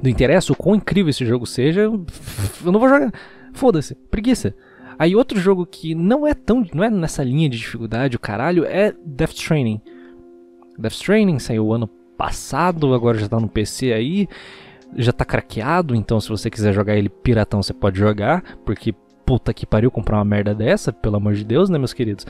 Não 0.01 0.09
interessa 0.09 0.51
o 0.51 0.55
quão 0.55 0.75
incrível 0.75 1.09
esse 1.09 1.25
jogo 1.25 1.45
seja, 1.45 1.81
eu 1.81 2.05
não 2.63 2.79
vou 2.79 2.89
jogar. 2.89 3.11
Foda-se, 3.53 3.95
preguiça. 3.95 4.53
Aí 4.97 5.15
outro 5.15 5.39
jogo 5.39 5.65
que 5.65 5.95
não 5.95 6.27
é 6.27 6.33
tão. 6.33 6.65
não 6.73 6.83
é 6.83 6.89
nessa 6.89 7.23
linha 7.23 7.49
de 7.49 7.57
dificuldade, 7.57 8.15
o 8.15 8.19
caralho, 8.19 8.65
é 8.65 8.93
Death 9.05 9.33
Stranding. 9.33 9.81
Death 10.77 10.93
Stranding 10.93 11.39
saiu 11.39 11.71
ano 11.73 11.87
passado, 12.17 12.93
agora 12.93 13.17
já 13.17 13.27
tá 13.27 13.39
no 13.39 13.47
PC 13.47 13.93
aí. 13.93 14.27
Já 14.95 15.11
tá 15.11 15.25
craqueado, 15.25 15.95
então 15.95 16.19
se 16.21 16.29
você 16.29 16.49
quiser 16.51 16.71
jogar 16.71 16.95
ele 16.95 17.09
piratão, 17.09 17.63
você 17.63 17.73
pode 17.73 17.97
jogar, 17.97 18.43
porque 18.63 18.93
puta 19.25 19.53
que 19.53 19.65
pariu 19.65 19.91
comprar 19.91 20.17
uma 20.17 20.25
merda 20.25 20.53
dessa, 20.53 20.91
pelo 20.91 21.17
amor 21.17 21.33
de 21.33 21.43
Deus, 21.43 21.69
né, 21.69 21.77
meus 21.77 21.93
queridos? 21.93 22.25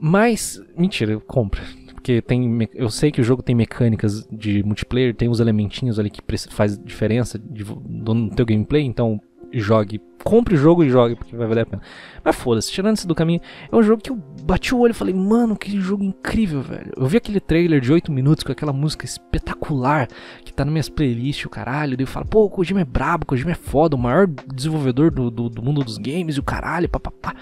Mas, 0.00 0.60
mentira, 0.76 1.18
compra. 1.20 1.62
Porque 1.94 2.20
tem, 2.20 2.68
eu 2.74 2.90
sei 2.90 3.10
que 3.10 3.20
o 3.20 3.24
jogo 3.24 3.42
tem 3.42 3.54
mecânicas 3.54 4.26
de 4.30 4.62
multiplayer, 4.62 5.14
tem 5.14 5.28
uns 5.28 5.40
elementinhos 5.40 5.98
ali 5.98 6.10
que 6.10 6.20
faz 6.50 6.78
diferença 6.78 7.38
de, 7.38 7.64
no 7.64 8.28
teu 8.30 8.44
gameplay, 8.44 8.82
então 8.82 9.20
jogue. 9.60 10.00
Compre 10.22 10.54
o 10.54 10.56
jogo 10.56 10.82
e 10.82 10.88
jogue, 10.88 11.16
porque 11.16 11.36
vai 11.36 11.46
valer 11.46 11.62
a 11.62 11.66
pena. 11.66 11.82
Mas 12.24 12.36
foda-se, 12.36 12.72
tirando 12.72 12.96
isso 12.96 13.06
do 13.06 13.14
caminho, 13.14 13.40
é 13.70 13.76
um 13.76 13.82
jogo 13.82 14.02
que 14.02 14.10
eu 14.10 14.16
bati 14.42 14.74
o 14.74 14.78
olho 14.78 14.92
e 14.92 14.94
falei, 14.94 15.14
mano, 15.14 15.56
que 15.56 15.78
jogo 15.80 16.02
incrível, 16.02 16.62
velho. 16.62 16.92
Eu 16.96 17.06
vi 17.06 17.18
aquele 17.18 17.40
trailer 17.40 17.80
de 17.80 17.92
8 17.92 18.10
minutos 18.10 18.42
com 18.42 18.50
aquela 18.50 18.72
música 18.72 19.04
espetacular 19.04 20.08
que 20.44 20.52
tá 20.52 20.64
nas 20.64 20.72
minhas 20.72 20.88
playlists, 20.88 21.44
o 21.44 21.50
caralho. 21.50 21.96
Daí 21.96 22.04
eu 22.04 22.08
falo, 22.08 22.26
pô, 22.26 22.44
o 22.44 22.50
Kojima 22.50 22.80
é 22.80 22.84
brabo, 22.84 23.24
o 23.24 23.26
Kojima 23.26 23.52
é 23.52 23.54
foda, 23.54 23.96
o 23.96 23.98
maior 23.98 24.26
desenvolvedor 24.26 25.10
do, 25.10 25.30
do, 25.30 25.48
do 25.48 25.62
mundo 25.62 25.84
dos 25.84 25.98
games 25.98 26.36
e 26.36 26.40
o 26.40 26.44
caralho, 26.44 26.88
papapá. 26.88 27.34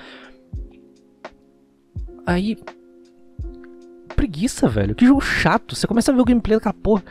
Aí. 2.26 2.56
Preguiça, 4.14 4.68
velho. 4.68 4.94
Que 4.94 5.06
jogo 5.06 5.20
chato. 5.20 5.74
Você 5.74 5.86
começa 5.86 6.10
a 6.10 6.14
ver 6.14 6.20
o 6.20 6.24
gameplay 6.24 6.56
daquela 6.56 6.74
porra. 6.74 7.02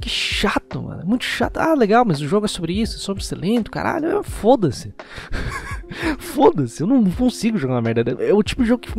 Que 0.00 0.08
chato, 0.08 0.82
mano. 0.82 1.04
Muito 1.06 1.24
chato. 1.24 1.58
Ah, 1.58 1.74
legal, 1.74 2.04
mas 2.04 2.20
o 2.20 2.28
jogo 2.28 2.46
é 2.46 2.48
sobre 2.48 2.72
isso, 2.72 2.96
é 2.96 3.00
sobre 3.00 3.24
ser 3.24 3.36
lento, 3.36 3.70
caralho. 3.70 4.22
Foda-se. 4.22 4.94
Foda-se, 6.18 6.82
eu 6.82 6.86
não 6.86 7.04
consigo 7.10 7.58
jogar 7.58 7.74
uma 7.74 7.82
merda. 7.82 8.16
É 8.22 8.32
o 8.32 8.42
tipo 8.42 8.62
de 8.62 8.68
jogo 8.68 8.82
que. 8.82 8.92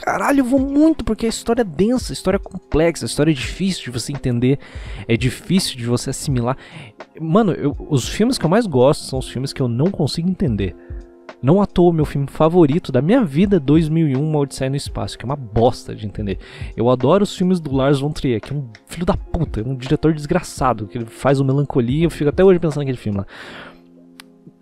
Caralho, 0.00 0.40
eu 0.40 0.44
vou 0.44 0.58
muito, 0.58 1.04
porque 1.04 1.26
a 1.26 1.28
história 1.28 1.62
é 1.62 1.64
densa, 1.64 2.12
a 2.12 2.14
história 2.14 2.36
é 2.36 2.40
complexa, 2.40 3.04
a 3.04 3.06
história 3.06 3.30
é 3.30 3.34
difícil 3.34 3.84
de 3.84 3.90
você 3.90 4.12
entender, 4.12 4.58
é 5.06 5.16
difícil 5.16 5.76
de 5.76 5.86
você 5.86 6.10
assimilar. 6.10 6.56
Mano, 7.20 7.52
eu, 7.52 7.76
os 7.88 8.08
filmes 8.08 8.36
que 8.36 8.44
eu 8.44 8.50
mais 8.50 8.66
gosto 8.66 9.04
são 9.04 9.20
os 9.20 9.28
filmes 9.28 9.52
que 9.52 9.62
eu 9.62 9.68
não 9.68 9.92
consigo 9.92 10.28
entender. 10.28 10.74
Não 11.42 11.60
à 11.60 11.66
toa, 11.66 11.92
meu 11.92 12.04
filme 12.04 12.28
favorito 12.28 12.92
da 12.92 13.02
minha 13.02 13.24
vida 13.24 13.58
2001, 13.58 14.22
Uma 14.22 14.38
Odisseia 14.38 14.70
no 14.70 14.76
Espaço, 14.76 15.18
que 15.18 15.24
é 15.24 15.26
uma 15.26 15.34
bosta 15.34 15.92
de 15.92 16.06
entender. 16.06 16.38
Eu 16.76 16.88
adoro 16.88 17.24
os 17.24 17.36
filmes 17.36 17.58
do 17.58 17.74
Lars 17.74 17.98
von 17.98 18.12
Trier, 18.12 18.40
que 18.40 18.52
é 18.52 18.56
um 18.56 18.68
filho 18.86 19.04
da 19.04 19.16
puta, 19.16 19.60
é 19.60 19.64
um 19.64 19.74
diretor 19.74 20.14
desgraçado, 20.14 20.86
que 20.86 21.04
faz 21.04 21.40
o 21.40 21.44
Melancolia, 21.44 22.04
eu 22.04 22.10
fico 22.10 22.30
até 22.30 22.44
hoje 22.44 22.60
pensando 22.60 22.82
naquele 22.82 22.96
filme 22.96 23.18
lá. 23.18 23.26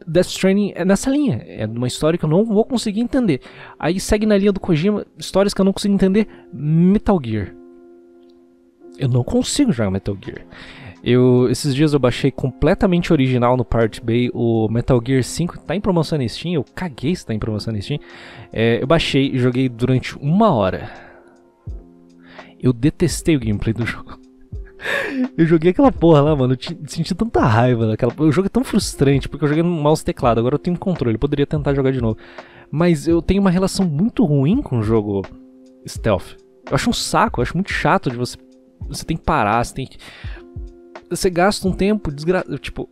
Death 0.07 0.29
Stranding 0.29 0.73
é 0.75 0.85
nessa 0.85 1.11
linha, 1.11 1.45
é 1.47 1.67
uma 1.67 1.87
história 1.87 2.19
que 2.19 2.25
eu 2.25 2.29
não 2.31 2.45
vou 2.45 2.65
conseguir 2.65 3.01
entender. 3.01 3.43
Aí 3.79 4.01
segue 4.01 4.25
na 4.25 4.39
linha 4.39 4.51
do 4.51 4.59
Kojima, 4.59 5.07
histórias 5.19 5.53
que 5.53 5.61
eu 5.61 5.65
não 5.65 5.75
consigo 5.75 5.95
entender, 5.95 6.27
Metal 6.53 7.21
Gear. 7.23 7.55
Eu 8.99 9.09
não 9.09 9.23
consigo 9.23 9.71
jogar 9.71 9.91
Metal 9.91 10.17
Gear. 10.23 10.47
Eu, 11.03 11.49
esses 11.51 11.75
dias 11.75 11.95
eu 11.95 11.99
baixei 11.99 12.31
completamente 12.31 13.13
original 13.13 13.57
no 13.57 13.65
Pirate 13.65 14.03
Bay 14.03 14.31
o 14.35 14.69
Metal 14.69 15.01
Gear 15.05 15.23
5, 15.23 15.61
tá 15.61 15.75
em 15.75 15.81
promoção 15.81 16.19
na 16.19 16.29
Steam, 16.29 16.55
eu 16.55 16.65
caguei 16.75 17.17
se 17.17 17.25
tá 17.25 17.33
em 17.33 17.39
promoção 17.39 17.73
na 17.73 17.81
Steam. 17.81 17.99
É, 18.53 18.83
eu 18.83 18.87
baixei 18.87 19.31
e 19.31 19.39
joguei 19.39 19.69
durante 19.69 20.17
uma 20.19 20.53
hora. 20.53 20.91
Eu 22.61 22.73
detestei 22.73 23.37
o 23.37 23.41
gameplay 23.41 23.73
do 23.73 23.85
jogo. 23.87 24.19
eu 25.37 25.47
joguei 25.47 25.71
aquela 25.71 25.91
porra 25.91 26.21
lá, 26.21 26.37
mano, 26.37 26.55
eu 26.55 26.77
senti 26.87 27.15
tanta 27.15 27.41
raiva 27.41 27.87
daquela 27.87 28.13
O 28.19 28.31
jogo 28.31 28.47
é 28.47 28.51
tão 28.51 28.65
frustrante, 28.65 29.29
porque 29.29 29.45
eu 29.45 29.49
joguei 29.49 29.63
no 29.63 29.71
mouse 29.71 30.05
teclado, 30.05 30.39
agora 30.39 30.57
eu 30.57 30.59
tenho 30.59 30.79
controle, 30.79 31.17
eu 31.17 31.21
poderia 31.21 31.47
tentar 31.47 31.73
jogar 31.73 31.93
de 31.93 32.01
novo. 32.01 32.19
Mas 32.71 33.09
eu 33.09 33.23
tenho 33.23 33.41
uma 33.41 33.51
relação 33.51 33.87
muito 33.87 34.25
ruim 34.25 34.61
com 34.61 34.79
o 34.79 34.83
jogo 34.83 35.23
stealth. 35.87 36.37
Eu 36.69 36.75
acho 36.75 36.91
um 36.91 36.93
saco, 36.93 37.41
eu 37.41 37.43
acho 37.43 37.57
muito 37.57 37.73
chato 37.73 38.11
de 38.11 38.17
você. 38.17 38.37
Você 38.89 39.05
tem 39.05 39.17
que 39.17 39.23
parar, 39.23 39.65
você 39.65 39.75
tem 39.75 39.87
que 39.87 39.99
você 41.11 41.29
gasta 41.29 41.67
um 41.67 41.73
tempo 41.73 42.11
desgra... 42.11 42.45
tipo, 42.59 42.89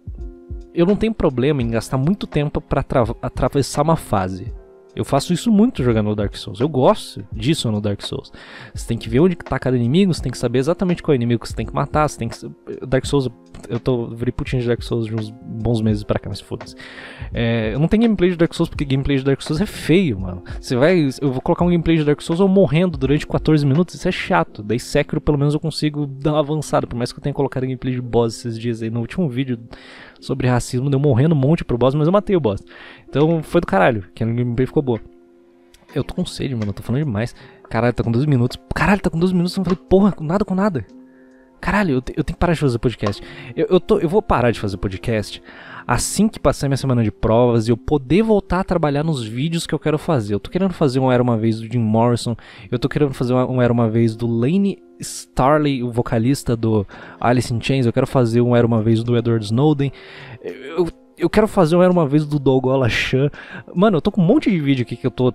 eu 0.75 0.85
não 0.85 0.97
tenho 0.97 1.15
problema 1.15 1.63
em 1.63 1.71
gastar 1.71 1.97
muito 1.97 2.27
tempo 2.27 2.61
para 2.61 2.85
atravessar 3.23 3.83
uma 3.83 3.97
fase. 3.97 4.53
Eu 4.99 5.05
faço 5.05 5.33
isso 5.33 5.53
muito 5.53 5.81
jogando 5.85 6.07
no 6.07 6.17
Dark 6.17 6.35
Souls. 6.35 6.59
Eu 6.59 6.69
gosto 6.69 7.25
disso 7.33 7.71
no 7.71 7.81
Dark 7.81 8.03
Souls. 8.03 8.33
Você 8.75 8.85
tem 8.85 8.99
que 8.99 9.09
ver 9.09 9.21
onde 9.21 9.35
está 9.35 9.57
cada 9.57 9.77
inimigo, 9.77 10.13
você 10.13 10.21
tem 10.21 10.33
que 10.33 10.37
saber 10.37 10.59
exatamente 10.59 11.05
qual 11.05 11.13
é 11.13 11.15
inimigo 11.15 11.41
que 11.41 11.49
você 11.49 11.55
tem 11.55 11.65
que 11.65 11.73
matar, 11.73 12.09
você 12.09 12.19
tem 12.19 12.29
que. 12.29 12.37
Dark 12.85 13.07
Souls, 13.07 13.31
eu 13.69 13.79
tô 13.79 14.09
virei 14.09 14.33
putinho 14.33 14.61
de 14.61 14.67
Dark 14.67 14.83
Souls 14.83 15.07
de 15.07 15.15
uns 15.15 15.31
bons 15.31 15.81
meses 15.81 16.03
pra 16.03 16.19
cá, 16.19 16.29
mas 16.29 16.41
foda-se. 16.41 16.75
É, 17.33 17.75
eu 17.75 17.79
não 17.79 17.87
tenho 17.87 18.03
gameplay 18.03 18.31
de 18.31 18.37
Dark 18.37 18.53
Souls 18.53 18.69
porque 18.69 18.85
gameplay 18.85 19.19
de 19.19 19.23
Dark 19.23 19.41
Souls 19.41 19.61
é 19.61 19.67
feio, 19.67 20.19
mano. 20.19 20.43
Você 20.61 20.75
vai. 20.75 21.09
Eu 21.23 21.31
vou 21.31 21.41
colocar 21.41 21.65
um 21.65 21.71
gameplay 21.71 21.97
de 21.97 22.03
Dark 22.03 22.21
Souls 22.21 22.41
eu 22.41 22.49
morrendo 22.49 22.99
durante 22.99 23.25
14 23.25 23.65
minutos, 23.65 23.95
isso 23.95 24.09
é 24.09 24.13
chato. 24.13 24.65
Daí 24.65 24.81
Sekiro, 24.81 25.21
pelo 25.21 25.39
menos, 25.39 25.55
eu 25.55 25.61
consigo 25.61 26.09
dar 26.09 26.33
uma 26.33 26.41
avançada, 26.41 26.89
por 26.89 26.97
mais 26.97 27.13
que 27.13 27.21
eu 27.21 27.23
tenha 27.23 27.33
colocado 27.33 27.63
gameplay 27.63 27.95
de 27.95 28.03
boss 28.03 28.39
esses 28.39 28.59
dias 28.59 28.83
aí 28.83 28.91
no 28.91 28.99
último 28.99 29.29
vídeo 29.29 29.61
sobre 30.21 30.49
racismo, 30.49 30.91
deu 30.91 31.01
morrendo 31.01 31.35
um 31.35 31.39
monte 31.39 31.65
pro 31.65 31.79
boss, 31.79 31.95
mas 31.95 32.07
eu 32.07 32.13
matei 32.13 32.37
o 32.37 32.41
boss. 32.41 32.63
Então 33.09 33.43
foi 33.43 33.61
do 33.61 33.67
caralho, 33.67 34.05
que 34.15 34.23
a 34.23 34.27
gameplay 34.27 34.67
ficou 34.67 34.83
boa. 34.83 35.01
Eu 35.95 36.05
tô 36.05 36.15
com 36.15 36.25
sede, 36.25 36.55
mano, 36.55 36.71
eu 36.71 36.75
tô 36.75 36.83
falando 36.83 37.05
demais. 37.05 37.35
Caralho, 37.69 37.95
tá 37.95 38.05
com 38.05 38.11
12 38.11 38.27
minutos. 38.27 38.59
Caralho, 38.75 39.01
tá 39.01 39.11
com 39.11 39.19
12 39.19 39.33
minutos, 39.33 39.57
eu 39.57 39.61
não 39.61 39.65
falei 39.65 39.79
porra, 39.89 40.15
nada 40.21 40.45
com 40.45 40.55
nada. 40.55 40.87
Caralho, 41.61 41.95
eu, 41.95 42.03
te, 42.03 42.13
eu 42.17 42.25
tenho 42.25 42.35
que 42.35 42.41
parar 42.41 42.55
de 42.55 42.61
fazer 42.61 42.79
podcast. 42.79 43.23
Eu, 43.57 43.67
eu, 43.71 43.81
tô, 43.81 43.99
eu 43.99 44.09
vou 44.09 44.23
parar 44.23 44.51
de 44.51 44.61
fazer 44.61 44.77
podcast 44.77 45.43
assim 45.89 46.29
que 46.29 46.39
passar 46.39 46.69
minha 46.69 46.77
semana 46.77 47.03
de 47.03 47.11
provas 47.11 47.67
e 47.67 47.71
eu 47.71 47.77
poder 47.77 48.23
voltar 48.23 48.61
a 48.61 48.65
trabalhar 48.65 49.03
nos 49.03 49.25
vídeos 49.27 49.67
que 49.67 49.75
eu 49.75 49.79
quero 49.79 49.97
fazer. 49.97 50.35
Eu 50.35 50.41
tô 50.41 50.51
querendo 50.51 50.75
fazer 50.75 51.01
um 51.01 51.11
Era 51.11 51.23
Uma 51.23 51.39
Vez 51.39 51.61
do 51.61 51.67
Jim 51.67 51.79
Morrison, 51.79 52.37
eu 52.71 52.79
tô 52.79 52.91
querendo 52.91 53.15
fazer 53.15 53.33
um 53.33 53.63
Era 53.63 53.73
Uma 53.73 53.89
Vez 53.89 54.15
do 54.15 54.27
Lane 54.27 54.79
Starley, 55.01 55.83
o 55.83 55.91
vocalista 55.91 56.55
do 56.55 56.87
Alice 57.19 57.53
in 57.55 57.59
Chains, 57.59 57.87
eu 57.87 57.93
quero 57.93 58.07
fazer 58.07 58.43
um 58.43 58.55
Era 58.55 58.67
Uma 58.67 58.83
Vez 58.83 59.03
do 59.03 59.17
Edward 59.17 59.43
Snowden. 59.47 59.91
Eu, 60.43 60.89
eu 61.17 61.31
quero 61.31 61.49
fazer 61.49 61.75
um 61.75 61.83
Era 61.83 61.91
Uma 61.91 62.07
Vez 62.07 62.27
do 62.27 62.39
Dogola 62.39 62.89
Chan. 62.91 63.31
Mano, 63.75 63.97
eu 63.97 64.03
tô 64.03 64.13
com 64.13 64.21
um 64.21 64.27
monte 64.27 64.51
de 64.51 64.61
vídeo 64.61 64.83
aqui 64.83 64.95
que 64.95 65.07
eu 65.07 65.11
tô 65.11 65.33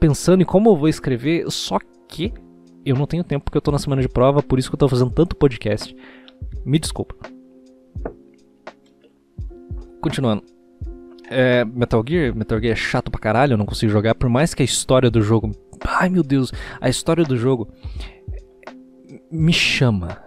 pensando 0.00 0.42
em 0.42 0.44
como 0.44 0.70
eu 0.70 0.76
vou 0.76 0.88
escrever, 0.88 1.48
só 1.52 1.78
que 2.08 2.32
eu 2.90 2.96
não 2.96 3.06
tenho 3.06 3.24
tempo 3.24 3.44
porque 3.44 3.56
eu 3.56 3.62
tô 3.62 3.70
na 3.70 3.78
semana 3.78 4.02
de 4.02 4.08
prova, 4.08 4.42
por 4.42 4.58
isso 4.58 4.70
que 4.70 4.74
eu 4.74 4.78
tô 4.78 4.88
fazendo 4.88 5.10
tanto 5.10 5.36
podcast. 5.36 5.94
Me 6.64 6.78
desculpa. 6.78 7.14
Continuando. 10.00 10.42
É, 11.30 11.64
Metal 11.64 12.02
Gear, 12.06 12.34
Metal 12.34 12.58
Gear 12.58 12.72
é 12.72 12.76
chato 12.76 13.10
pra 13.10 13.20
caralho, 13.20 13.52
eu 13.52 13.58
não 13.58 13.66
consigo 13.66 13.92
jogar, 13.92 14.14
por 14.14 14.30
mais 14.30 14.54
que 14.54 14.62
a 14.62 14.64
história 14.64 15.10
do 15.10 15.20
jogo. 15.20 15.52
Ai 15.84 16.08
meu 16.08 16.22
Deus, 16.22 16.52
a 16.80 16.88
história 16.88 17.24
do 17.24 17.36
jogo 17.36 17.68
me 19.30 19.52
chama. 19.52 20.22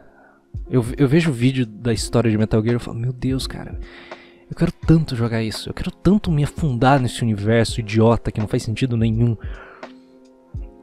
Eu, 0.69 0.85
eu 0.97 1.07
vejo 1.07 1.31
o 1.31 1.33
vídeo 1.33 1.65
da 1.65 1.91
história 1.91 2.29
de 2.29 2.37
Metal 2.37 2.61
Gear 2.61 2.75
e 2.75 2.79
falo, 2.79 2.97
meu 2.97 3.11
Deus, 3.11 3.47
cara, 3.47 3.79
eu 4.49 4.55
quero 4.55 4.71
tanto 4.85 5.15
jogar 5.15 5.41
isso, 5.41 5.69
eu 5.69 5.73
quero 5.73 5.91
tanto 5.91 6.31
me 6.31 6.43
afundar 6.43 6.99
nesse 6.99 7.21
universo 7.23 7.79
idiota 7.79 8.31
que 8.31 8.39
não 8.39 8.47
faz 8.47 8.63
sentido 8.63 8.95
nenhum. 8.95 9.35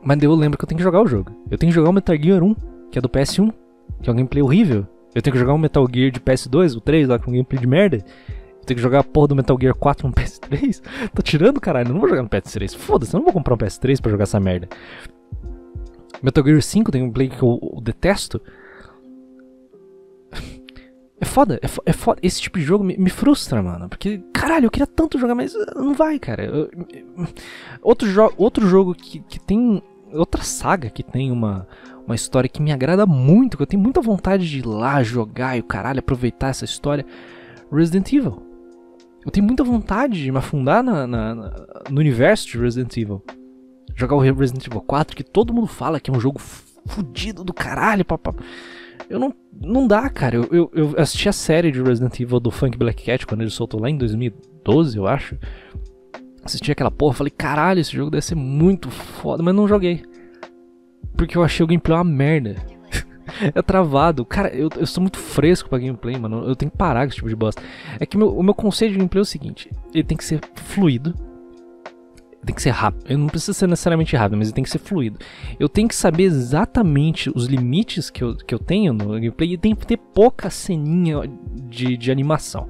Mas 0.02 0.23
eu 0.23 0.35
lembro 0.35 0.59
que 0.59 0.64
eu 0.64 0.69
tenho 0.69 0.78
que 0.78 0.85
jogar 0.85 1.02
o 1.02 1.07
jogo. 1.07 1.33
Eu 1.50 1.59
tenho 1.59 1.71
que 1.71 1.75
jogar 1.75 1.90
o 1.90 1.93
Metal 1.93 2.17
Gear 2.17 2.43
1, 2.43 2.55
que 2.90 2.99
é 2.99 3.02
do 3.02 3.09
PS1, 3.09 3.52
que 4.02 4.09
é 4.09 4.12
um 4.12 4.17
gameplay 4.17 4.43
horrível. 4.43 4.87
Eu 5.14 5.23
tenho 5.23 5.33
que 5.33 5.40
jogar 5.40 5.55
o 5.55 5.59
Metal 5.59 5.87
Gear 5.93 6.11
de 6.11 6.21
PS2, 6.21 6.76
o 6.76 6.81
3, 6.81 7.09
lá 7.09 7.19
com 7.19 7.31
um 7.31 7.35
gameplay 7.35 7.61
de 7.61 7.67
merda 7.67 8.05
ter 8.69 8.75
que 8.75 8.81
jogar 8.83 9.00
a 9.00 9.05
porra 9.05 9.28
do 9.28 9.37
Metal 9.37 9.59
Gear 9.59 9.75
4 9.75 10.07
no 10.07 10.12
PS3? 10.14 10.83
Tô 11.14 11.23
tirando, 11.23 11.61
caralho. 11.61 11.88
Eu 11.88 11.95
não 11.95 12.00
vou 12.00 12.09
jogar 12.09 12.23
no 12.23 12.28
PS3. 12.28 12.76
Foda-se, 12.76 13.14
eu 13.14 13.19
não 13.19 13.25
vou 13.25 13.33
comprar 13.33 13.55
um 13.55 13.57
PS3 13.57 14.00
pra 14.00 14.11
jogar 14.11 14.25
essa 14.25 14.38
merda. 14.38 14.69
Metal 16.23 16.45
Gear 16.45 16.61
5 16.61 16.93
tem 16.93 17.02
um 17.02 17.11
play 17.11 17.28
que 17.28 17.43
eu, 17.43 17.59
eu 17.75 17.81
detesto. 17.81 18.40
É 21.21 21.25
foda, 21.25 21.59
é, 21.63 21.69
é 21.87 21.93
foda. 21.93 22.21
Esse 22.23 22.41
tipo 22.41 22.59
de 22.59 22.65
jogo 22.65 22.85
me, 22.85 22.97
me, 22.97 23.11
frustra, 23.11 23.63
mano. 23.63 23.89
Porque, 23.89 24.19
caralho, 24.33 24.67
eu 24.67 24.71
queria 24.71 24.87
tanto 24.87 25.19
jogar, 25.19 25.35
mas 25.35 25.55
uh, 25.55 25.67
não 25.77 25.95
vai, 25.95 26.19
cara. 26.19 26.45
Eu, 26.45 26.71
outro, 27.83 28.09
jo 28.09 28.33
outro 28.37 28.67
jogo 28.69 28.95
que, 28.95 29.21
que 29.21 29.41
tem. 29.41 29.83
Outra 30.13 30.43
saga 30.43 30.89
que 30.89 31.03
tem 31.03 31.31
uma, 31.31 31.69
uma 32.07 32.15
história 32.15 32.49
que 32.49 32.63
me 32.63 32.73
agrada 32.73 33.05
muito, 33.05 33.57
que 33.59 33.63
eu 33.63 33.67
tenho 33.67 33.83
muita 33.83 34.01
vontade 34.01 34.49
de 34.49 34.61
ir 34.61 34.67
lá 34.67 35.03
jogar 35.03 35.57
e 35.57 35.61
o 35.61 35.65
caralho, 35.65 35.99
aproveitar 35.99 36.49
essa 36.49 36.65
história. 36.65 37.05
Resident 37.71 38.11
Evil. 38.13 38.43
Eu 39.27 39.31
tenho 39.31 39.45
muita 39.45 39.63
vontade 39.63 40.23
de 40.23 40.33
me 40.33 40.39
afundar 40.39 40.83
na, 40.83 41.07
na, 41.07 41.35
na, 41.35 41.55
no 41.91 42.01
universo 42.01 42.47
de 42.47 42.59
Resident 42.59 42.97
Evil. 42.97 43.23
Jogar 43.95 44.17
o 44.17 44.21
Resident 44.21 44.67
Evil 44.67 44.81
4, 44.81 45.15
que 45.15 45.25
todo 45.25 45.53
mundo 45.53 45.67
fala 45.67 46.01
que 46.01 46.11
é 46.11 46.15
um 46.15 46.21
jogo 46.21 46.39
fudido 46.87 47.45
do 47.45 47.53
caralho, 47.53 48.05
papá. 48.05 48.33
Eu 49.09 49.19
não. 49.19 49.35
Não 49.61 49.87
dá, 49.87 50.09
cara. 50.09 50.37
Eu, 50.37 50.49
eu, 50.52 50.71
eu, 50.73 50.95
assisti 50.97 51.28
a 51.28 51.33
série 51.33 51.73
de 51.73 51.83
Resident 51.83 52.21
Evil 52.21 52.38
do 52.38 52.50
Funk 52.50 52.78
Black 52.78 53.05
Cat 53.05 53.26
quando 53.26 53.40
ele 53.40 53.50
soltou 53.50 53.81
lá 53.81 53.90
em 53.90 53.99
2012, 53.99 54.97
eu 54.97 55.07
acho. 55.07 55.37
Assisti 56.45 56.71
aquela 56.71 56.90
porra, 56.90 57.14
falei, 57.14 57.33
caralho, 57.37 57.81
esse 57.81 57.93
jogo 57.93 58.11
deve 58.11 58.25
ser 58.25 58.37
muito 58.37 58.90
foda, 58.90 59.43
mas 59.43 59.55
não 59.55 59.67
joguei. 59.67 60.02
Porque 61.17 61.37
eu 61.37 61.43
achei 61.43 61.64
o 61.64 61.67
gameplay 61.67 61.97
uma 61.97 62.05
merda. 62.05 62.55
é 63.52 63.61
travado. 63.61 64.25
Cara, 64.25 64.49
eu, 64.55 64.69
eu 64.76 64.87
sou 64.87 65.02
muito 65.02 65.19
fresco 65.19 65.69
pra 65.69 65.78
gameplay, 65.78 66.17
mano. 66.17 66.47
Eu 66.47 66.55
tenho 66.55 66.71
que 66.71 66.78
parar 66.78 67.00
com 67.00 67.09
esse 67.09 67.17
tipo 67.17 67.28
de 67.28 67.37
bosta. 67.37 67.61
É 67.99 68.07
que 68.07 68.17
meu, 68.17 68.28
o 68.28 68.43
meu 68.43 68.55
conceito 68.55 68.93
de 68.93 68.99
gameplay 68.99 69.21
é 69.21 69.23
o 69.23 69.26
seguinte: 69.26 69.71
ele 69.93 70.05
tem 70.05 70.17
que 70.17 70.25
ser 70.25 70.40
fluido. 70.55 71.14
Tem 72.49 72.55
que 72.55 72.62
ser 72.62 72.71
rápido. 72.71 73.05
Ele 73.05 73.19
não 73.19 73.26
precisa 73.26 73.52
ser 73.52 73.67
necessariamente 73.67 74.17
rápido, 74.17 74.38
mas 74.38 74.50
tem 74.52 74.64
que 74.64 74.71
ser 74.71 74.78
fluido. 74.78 75.19
Eu 75.61 75.69
tenho 75.69 75.87
que 75.87 75.95
saber 75.95 76.23
exatamente 76.23 77.31
os 77.35 77.45
limites 77.45 78.09
que 78.09 78.25
eu, 78.25 78.35
que 78.37 78.55
eu 78.55 78.59
tenho 78.59 78.95
no 78.95 79.05
gameplay 79.05 79.52
e 79.52 79.59
tem 79.59 79.75
que 79.75 79.87
ter 79.87 79.99
pouca 79.99 80.49
ceninha 80.49 81.31
de, 81.69 81.95
de 81.99 82.11
animação. 82.11 82.67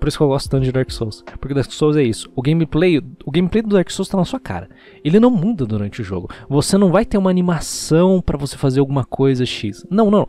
Por 0.00 0.08
isso 0.08 0.16
que 0.16 0.24
eu 0.24 0.28
gosto 0.28 0.48
tanto 0.48 0.64
de 0.64 0.72
Dark 0.72 0.90
Souls. 0.90 1.22
Porque 1.38 1.52
Dark 1.52 1.70
Souls 1.70 1.98
é 1.98 2.02
isso. 2.02 2.32
O 2.34 2.40
gameplay, 2.40 2.96
o 3.26 3.30
gameplay 3.30 3.62
do 3.62 3.68
Dark 3.68 3.90
Souls 3.90 4.08
tá 4.08 4.16
na 4.16 4.24
sua 4.24 4.40
cara. 4.40 4.70
Ele 5.04 5.20
não 5.20 5.30
muda 5.30 5.66
durante 5.66 6.00
o 6.00 6.04
jogo. 6.04 6.30
Você 6.48 6.78
não 6.78 6.90
vai 6.90 7.04
ter 7.04 7.18
uma 7.18 7.28
animação 7.28 8.22
para 8.22 8.38
você 8.38 8.56
fazer 8.56 8.80
alguma 8.80 9.04
coisa 9.04 9.44
X. 9.44 9.84
Não, 9.90 10.10
não. 10.10 10.26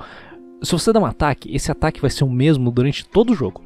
Se 0.62 0.74
você 0.74 0.92
dá 0.92 1.00
um 1.00 1.06
ataque, 1.06 1.56
esse 1.56 1.72
ataque 1.72 2.02
vai 2.02 2.10
ser 2.10 2.26
o 2.26 2.30
mesmo 2.30 2.70
durante 2.72 3.06
todo 3.06 3.32
o 3.32 3.36
jogo. 3.36 3.64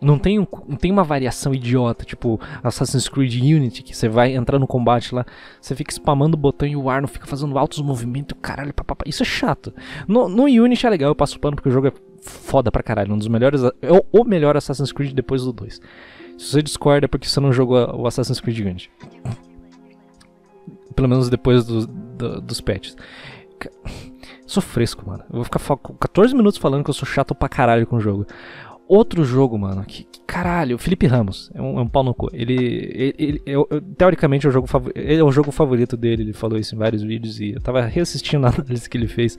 Não 0.00 0.16
tem, 0.16 0.38
um, 0.38 0.46
não 0.68 0.76
tem 0.76 0.92
uma 0.92 1.02
variação 1.02 1.52
idiota, 1.52 2.04
tipo 2.04 2.40
Assassin's 2.62 3.08
Creed 3.08 3.34
Unity, 3.34 3.82
que 3.82 3.96
você 3.96 4.08
vai 4.08 4.36
entrar 4.36 4.56
no 4.58 4.66
combate 4.66 5.12
lá, 5.12 5.26
você 5.60 5.74
fica 5.74 5.90
spamando 5.90 6.36
o 6.36 6.40
botão 6.40 6.68
e 6.68 6.76
o 6.76 6.88
ar 6.88 7.00
não 7.00 7.08
fica 7.08 7.26
fazendo 7.26 7.58
altos 7.58 7.80
movimentos, 7.80 8.38
caralho, 8.40 8.72
papapá. 8.72 9.04
Isso 9.08 9.24
é 9.24 9.26
chato. 9.26 9.74
No, 10.06 10.28
no 10.28 10.44
Unity 10.44 10.86
é 10.86 10.90
legal, 10.90 11.08
eu 11.10 11.16
passo 11.16 11.40
pano 11.40 11.56
porque 11.56 11.68
o 11.68 11.72
jogo 11.72 11.88
é 11.88 11.92
foda 12.20 12.70
pra 12.70 12.82
caralho. 12.82 13.12
Um 13.12 13.18
dos 13.18 13.28
melhores. 13.28 13.62
É 13.64 13.90
o 14.12 14.24
melhor 14.24 14.56
Assassin's 14.56 14.92
Creed 14.92 15.12
depois 15.12 15.42
do 15.42 15.52
2. 15.52 15.80
Se 16.36 16.52
você 16.52 16.62
discorda 16.62 17.06
é 17.06 17.08
porque 17.08 17.26
você 17.26 17.40
não 17.40 17.52
jogou 17.52 17.78
o 17.96 18.06
Assassin's 18.06 18.40
Creed 18.40 18.60
Unity. 18.60 18.90
Pelo 20.94 21.08
menos 21.08 21.28
depois 21.28 21.64
do, 21.64 21.86
do, 21.86 22.40
dos 22.40 22.60
patches. 22.60 22.96
Sou 24.46 24.62
fresco, 24.62 25.08
mano. 25.08 25.24
Eu 25.28 25.36
vou 25.36 25.44
ficar 25.44 25.60
14 26.00 26.34
minutos 26.34 26.58
falando 26.58 26.84
que 26.84 26.90
eu 26.90 26.94
sou 26.94 27.06
chato 27.06 27.34
pra 27.34 27.48
caralho 27.48 27.86
com 27.86 27.96
o 27.96 28.00
jogo. 28.00 28.26
Outro 28.88 29.22
jogo, 29.22 29.58
mano, 29.58 29.84
que, 29.84 30.04
que 30.04 30.20
caralho, 30.22 30.78
Felipe 30.78 31.06
Ramos, 31.06 31.50
é 31.54 31.60
um, 31.60 31.78
é 31.78 31.82
um 31.82 31.88
pau 31.88 32.02
no 32.02 32.14
cu. 32.14 32.30
Ele, 32.32 32.54
ele, 33.18 33.42
ele 33.44 33.82
teoricamente, 33.98 34.46
é 34.46 34.48
o, 34.48 34.52
jogo 34.52 34.66
ele 34.94 35.20
é 35.20 35.24
o 35.24 35.30
jogo 35.30 35.52
favorito 35.52 35.94
dele, 35.94 36.22
ele 36.22 36.32
falou 36.32 36.58
isso 36.58 36.74
em 36.74 36.78
vários 36.78 37.02
vídeos 37.02 37.38
e 37.38 37.52
eu 37.52 37.60
tava 37.60 37.82
reassistindo 37.82 38.46
a 38.46 38.48
análise 38.56 38.88
que 38.88 38.96
ele 38.96 39.06
fez 39.06 39.38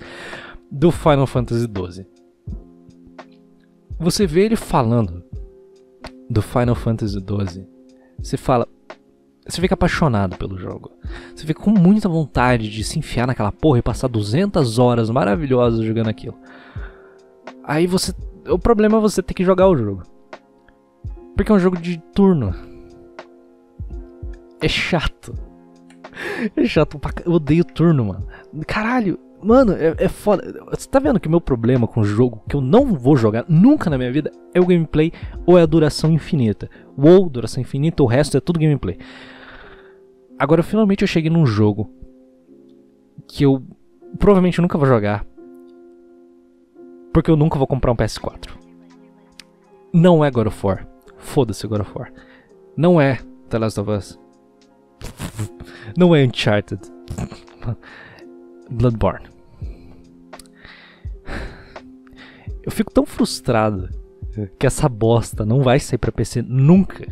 do 0.72 0.92
Final 0.92 1.26
Fantasy 1.26 1.64
XII. 1.64 2.06
Você 4.00 4.28
vê 4.28 4.46
ele 4.46 4.56
falando 4.56 5.24
do 6.30 6.44
Final 6.44 6.76
Fantasy 6.76 7.18
XII, 7.18 7.66
você 8.22 8.38
fala. 8.38 8.68
Você 9.48 9.60
fica 9.60 9.74
apaixonado 9.74 10.38
pelo 10.38 10.60
jogo. 10.60 10.92
Você 11.36 11.44
fica 11.44 11.60
com 11.60 11.72
muita 11.72 12.08
vontade 12.08 12.70
de 12.70 12.84
se 12.84 13.00
enfiar 13.00 13.26
naquela 13.26 13.52
porra 13.52 13.80
e 13.80 13.82
passar 13.82 14.08
200 14.08 14.78
horas 14.78 15.10
maravilhosas 15.10 15.84
jogando 15.84 16.08
aquilo. 16.08 16.38
Aí 17.64 17.88
você. 17.88 18.14
O 18.48 18.60
problema 18.60 18.98
é 18.98 19.02
você 19.02 19.22
ter 19.22 19.34
que 19.34 19.44
jogar 19.44 19.68
o 19.68 19.78
jogo. 19.78 20.04
Porque 21.36 21.52
é 21.52 21.56
um 21.56 21.60
jogo 21.60 21.78
de 21.78 21.98
turno. 22.14 22.54
É 24.62 24.68
chato. 24.68 25.34
É 26.56 26.66
chato. 26.66 27.00
Eu 27.26 27.34
odeio 27.34 27.64
turno, 27.64 28.06
mano. 28.06 28.28
Caralho, 28.68 29.20
Mano, 29.42 29.72
é, 29.74 29.96
é 29.98 30.10
foda. 30.10 30.62
Você 30.70 30.88
tá 30.90 31.00
vendo 31.00 31.20
que 31.20 31.28
o 31.28 31.32
meu 31.32 31.40
problema 31.40 31.88
com 31.88 32.02
o 32.02 32.04
jogo, 32.04 32.44
que 32.48 32.56
eu 32.56 32.62
não 32.62 32.94
vou 32.94 33.16
jogar 33.16 33.46
nunca 33.48 33.90
na 33.90 33.98
minha 33.98 34.12
vida, 34.12 34.32
é 34.54 34.60
o 34.60 34.66
gameplay 34.66 35.14
ou 35.46 35.58
é 35.58 35.62
a 35.62 35.66
duração 35.66 36.12
infinita. 36.12 36.70
Ou 36.98 37.30
duração 37.30 37.62
infinita, 37.62 38.04
o 38.04 38.06
resto 38.06 38.36
é 38.36 38.42
tudo 38.42 38.60
gameplay. 38.60 38.98
Agora, 40.38 40.62
finalmente 40.62 41.04
eu 41.04 41.08
cheguei 41.08 41.30
num 41.30 41.46
jogo 41.46 41.90
que 43.28 43.46
eu 43.46 43.64
provavelmente 44.18 44.62
nunca 44.62 44.78
vou 44.78 44.88
jogar. 44.88 45.26
Porque 47.20 47.30
eu 47.30 47.36
nunca 47.36 47.58
vou 47.58 47.68
comprar 47.68 47.92
um 47.92 47.98
PS4. 47.98 48.50
Não 49.92 50.24
é 50.24 50.32
God 50.32 50.48
of 50.48 50.66
War. 50.66 50.88
Foda-se 51.18 51.68
God 51.68 51.82
of 51.82 51.92
War. 51.94 52.14
Não 52.78 53.02
é 53.02 53.20
The 53.50 53.60
Last 53.60 53.78
of 53.78 53.92
Us. 53.92 54.18
Não 55.98 56.16
é 56.16 56.24
Uncharted. 56.24 56.82
Bloodborne. 58.72 59.28
Eu 62.64 62.72
fico 62.72 62.90
tão 62.90 63.06
frustrado 63.06 63.90
que 64.58 64.66
essa 64.66 64.88
bosta 64.88 65.46
não 65.46 65.62
vai 65.62 65.78
sair 65.78 65.98
para 65.98 66.14
PC 66.14 66.42
nunca. 66.42 67.06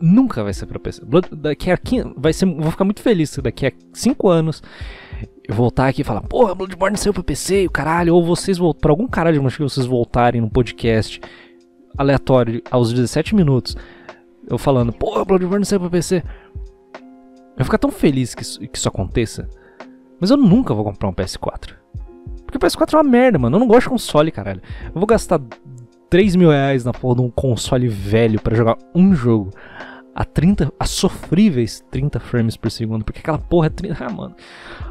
Nunca 0.00 0.42
vai 0.42 0.54
sair 0.54 0.68
para 0.68 0.78
PC. 0.78 1.04
Blood, 1.04 1.28
daqui 1.36 1.70
a 1.70 1.76
15, 1.76 2.14
vai 2.16 2.32
ser, 2.32 2.46
vou 2.46 2.70
ficar 2.70 2.84
muito 2.84 3.02
feliz 3.02 3.36
daqui 3.36 3.66
a 3.66 3.72
5 3.92 4.28
anos 4.30 4.62
eu 5.48 5.54
voltar 5.54 5.88
aqui 5.88 6.02
e 6.02 6.04
falar, 6.04 6.22
porra, 6.22 6.54
Bloodborne 6.54 6.96
saiu 6.96 7.12
pra 7.12 7.22
PC, 7.22 7.66
o 7.66 7.70
caralho, 7.70 8.14
ou 8.14 8.24
vocês 8.24 8.58
voltam, 8.58 8.80
por 8.80 8.90
algum 8.90 9.06
caralho 9.06 9.36
de 9.36 9.42
motivo 9.42 9.68
vocês 9.68 9.86
voltarem 9.86 10.40
no 10.40 10.50
podcast 10.50 11.20
aleatório 11.96 12.62
aos 12.70 12.92
17 12.92 13.34
minutos, 13.34 13.76
eu 14.48 14.58
falando, 14.58 14.92
porra, 14.92 15.24
Bloodborne 15.24 15.64
saiu 15.64 15.80
pra 15.80 15.90
PC. 15.90 16.22
Eu 16.96 17.58
vou 17.58 17.64
ficar 17.64 17.78
tão 17.78 17.90
feliz 17.90 18.34
que 18.34 18.42
isso, 18.42 18.58
que 18.60 18.78
isso 18.78 18.88
aconteça 18.88 19.48
mas 20.22 20.30
eu 20.30 20.36
nunca 20.36 20.72
vou 20.72 20.84
comprar 20.84 21.08
um 21.08 21.12
PS4. 21.12 21.74
Porque 22.46 22.56
o 22.56 22.60
PS4 22.60 22.94
é 22.94 22.96
uma 22.96 23.02
merda, 23.02 23.40
mano. 23.40 23.56
Eu 23.56 23.58
não 23.58 23.66
gosto 23.66 23.82
de 23.82 23.88
console, 23.88 24.30
caralho. 24.30 24.62
Eu 24.86 24.94
vou 24.94 25.04
gastar 25.04 25.40
3 26.08 26.36
mil 26.36 26.50
reais 26.50 26.84
na 26.84 26.92
porra 26.92 27.16
de 27.16 27.22
um 27.22 27.28
console 27.28 27.88
velho 27.88 28.40
para 28.40 28.54
jogar 28.54 28.78
um 28.94 29.16
jogo 29.16 29.50
a 30.14 30.24
30, 30.24 30.72
a 30.78 30.84
sofríveis 30.84 31.84
30 31.90 32.20
frames 32.20 32.56
por 32.56 32.70
segundo, 32.70 33.04
porque 33.04 33.20
aquela 33.20 33.38
porra 33.38 33.66
é 33.66 33.70
30, 33.70 33.96
ah, 34.04 34.10
mano. 34.10 34.36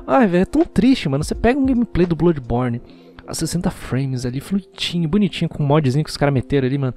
Ai, 0.08 0.28
velho, 0.28 0.42
é 0.42 0.46
tão 0.46 0.64
triste, 0.66 1.08
mano. 1.08 1.24
Você 1.24 1.36
pega 1.36 1.60
um 1.60 1.66
gameplay 1.66 2.06
do 2.06 2.16
Bloodborne 2.16 2.82
a 3.28 3.34
60 3.34 3.70
frames 3.70 4.26
ali, 4.26 4.40
fluidinho, 4.40 5.08
bonitinho, 5.08 5.50
com 5.50 5.64
um 5.64 5.66
modzinho 5.66 6.04
que 6.04 6.10
os 6.10 6.18
caras 6.18 6.34
meteram 6.34 6.68
ali, 6.68 6.78
mano. 6.78 6.96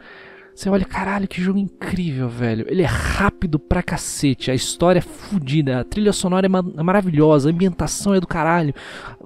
Você 0.54 0.70
olha, 0.70 0.84
caralho, 0.84 1.26
que 1.26 1.42
jogo 1.42 1.58
incrível, 1.58 2.28
velho. 2.28 2.64
Ele 2.68 2.82
é 2.82 2.86
rápido 2.86 3.58
pra 3.58 3.82
cacete, 3.82 4.52
a 4.52 4.54
história 4.54 5.00
é 5.00 5.02
fodida, 5.02 5.80
a 5.80 5.84
trilha 5.84 6.12
sonora 6.12 6.46
é, 6.46 6.48
ma 6.48 6.64
é 6.78 6.82
maravilhosa, 6.82 7.48
a 7.48 7.52
ambientação 7.52 8.14
é 8.14 8.20
do 8.20 8.26
caralho, 8.26 8.72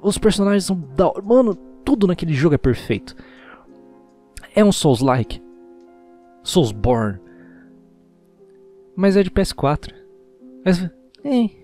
os 0.01 0.17
personagens 0.17 0.65
são 0.65 0.77
da. 0.97 1.13
Mano, 1.23 1.55
tudo 1.85 2.07
naquele 2.07 2.33
jogo 2.33 2.55
é 2.55 2.59
perfeito. 2.59 3.15
É 4.55 4.65
um 4.65 4.73
Souls-like. 4.73 5.43
Soulsborne. 6.43 7.28
Mas 8.99 9.17
é 9.17 9.23
de 9.23 9.31
PS4. 9.31 9.95
Mas. 10.65 10.91
Hein? 11.25 11.57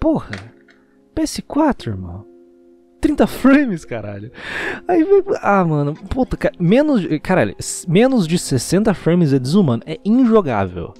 Porra. 0.00 0.30
PS4, 1.14 1.88
irmão. 1.88 2.24
30 3.02 3.26
frames, 3.26 3.84
caralho. 3.84 4.32
Aí, 4.88 5.04
ah, 5.42 5.62
mano, 5.62 5.92
puta, 5.92 6.38
cara, 6.38 6.54
menos, 6.58 7.02
caralho, 7.22 7.54
menos 7.86 8.26
de 8.26 8.38
60 8.38 8.94
frames 8.94 9.34
é 9.34 9.38
desumano, 9.38 9.82
é 9.84 10.00
injogável. 10.02 10.94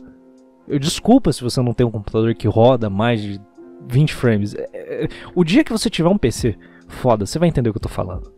Eu 0.69 0.79
desculpa 0.79 1.33
se 1.33 1.43
você 1.43 1.63
não 1.63 1.73
tem 1.73 1.87
um 1.87 1.91
computador 1.91 2.35
que 2.35 2.47
roda 2.47 2.91
mais 2.91 3.23
de 3.23 3.41
20 3.89 4.15
frames. 4.15 4.55
É, 4.55 4.69
é, 4.75 5.09
o 5.35 5.43
dia 5.43 5.65
que 5.65 5.73
você 5.73 5.89
tiver 5.89 6.11
um 6.11 6.19
PC 6.19 6.59
foda, 6.89 7.25
você 7.25 7.39
vai 7.39 7.49
entender 7.49 7.71
o 7.71 7.73
que 7.73 7.79
eu 7.79 7.83
tô 7.83 7.89
falando. 7.89 8.31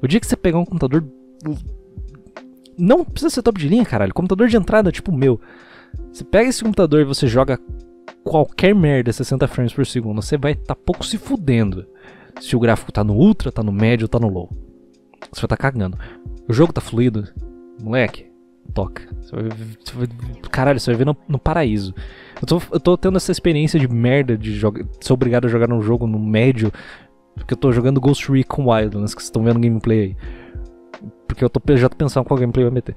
O 0.00 0.06
dia 0.06 0.20
que 0.20 0.26
você 0.28 0.36
pegar 0.36 0.60
um 0.60 0.64
computador 0.64 1.04
não 2.78 3.04
precisa 3.04 3.30
ser 3.30 3.42
top 3.42 3.58
de 3.58 3.66
linha, 3.66 3.84
caralho. 3.84 4.14
Computador 4.14 4.46
de 4.46 4.56
entrada 4.56 4.92
tipo 4.92 5.10
o 5.10 5.16
meu. 5.16 5.40
Você 6.12 6.24
pega 6.24 6.48
esse 6.48 6.62
computador 6.62 7.00
e 7.00 7.04
você 7.04 7.26
joga 7.26 7.58
qualquer 8.22 8.74
merda 8.74 9.12
60 9.12 9.48
frames 9.48 9.72
por 9.72 9.86
segundo, 9.86 10.22
você 10.22 10.36
vai 10.36 10.52
estar 10.52 10.74
tá 10.74 10.80
pouco 10.84 11.04
se 11.04 11.18
fudendo 11.18 11.86
se 12.40 12.56
o 12.56 12.60
gráfico 12.60 12.92
tá 12.92 13.04
no 13.04 13.14
ultra, 13.14 13.52
tá 13.52 13.62
no 13.62 13.72
médio, 13.72 14.08
tá 14.08 14.18
no 14.18 14.28
low. 14.28 14.50
Você 15.32 15.42
vai 15.42 15.48
tá 15.48 15.56
cagando. 15.56 15.98
O 16.48 16.52
jogo 16.52 16.72
tá 16.72 16.80
fluido, 16.80 17.28
moleque, 17.82 18.26
toca. 18.74 19.02
Você 19.20 19.36
vai, 19.36 19.44
você 19.44 19.94
vai, 19.94 20.08
caralho, 20.50 20.80
você 20.80 20.90
vai 20.90 20.98
ver 20.98 21.04
no, 21.04 21.16
no 21.28 21.38
paraíso. 21.38 21.94
Eu 22.40 22.46
tô, 22.46 22.62
eu 22.72 22.80
tô 22.80 22.96
tendo 22.96 23.16
essa 23.16 23.32
experiência 23.32 23.78
de 23.78 23.88
merda 23.88 24.36
de 24.36 24.54
jogar, 24.54 24.84
ser 25.00 25.12
obrigado 25.12 25.46
a 25.46 25.48
jogar 25.48 25.72
um 25.72 25.82
jogo 25.82 26.06
no 26.06 26.18
médio, 26.18 26.72
porque 27.34 27.54
eu 27.54 27.58
tô 27.58 27.72
jogando 27.72 28.00
Ghost 28.00 28.30
Recon 28.30 28.70
Wildlands, 28.70 29.14
que 29.14 29.20
vocês 29.20 29.28
estão 29.28 29.44
vendo 29.44 29.60
gameplay 29.60 30.00
aí. 30.00 30.16
Porque 31.32 31.44
eu 31.44 31.50
tô, 31.50 31.60
já 31.76 31.88
tô 31.88 31.96
pensando 31.96 32.24
qual 32.24 32.38
gameplay 32.38 32.64
vai 32.64 32.74
meter. 32.74 32.94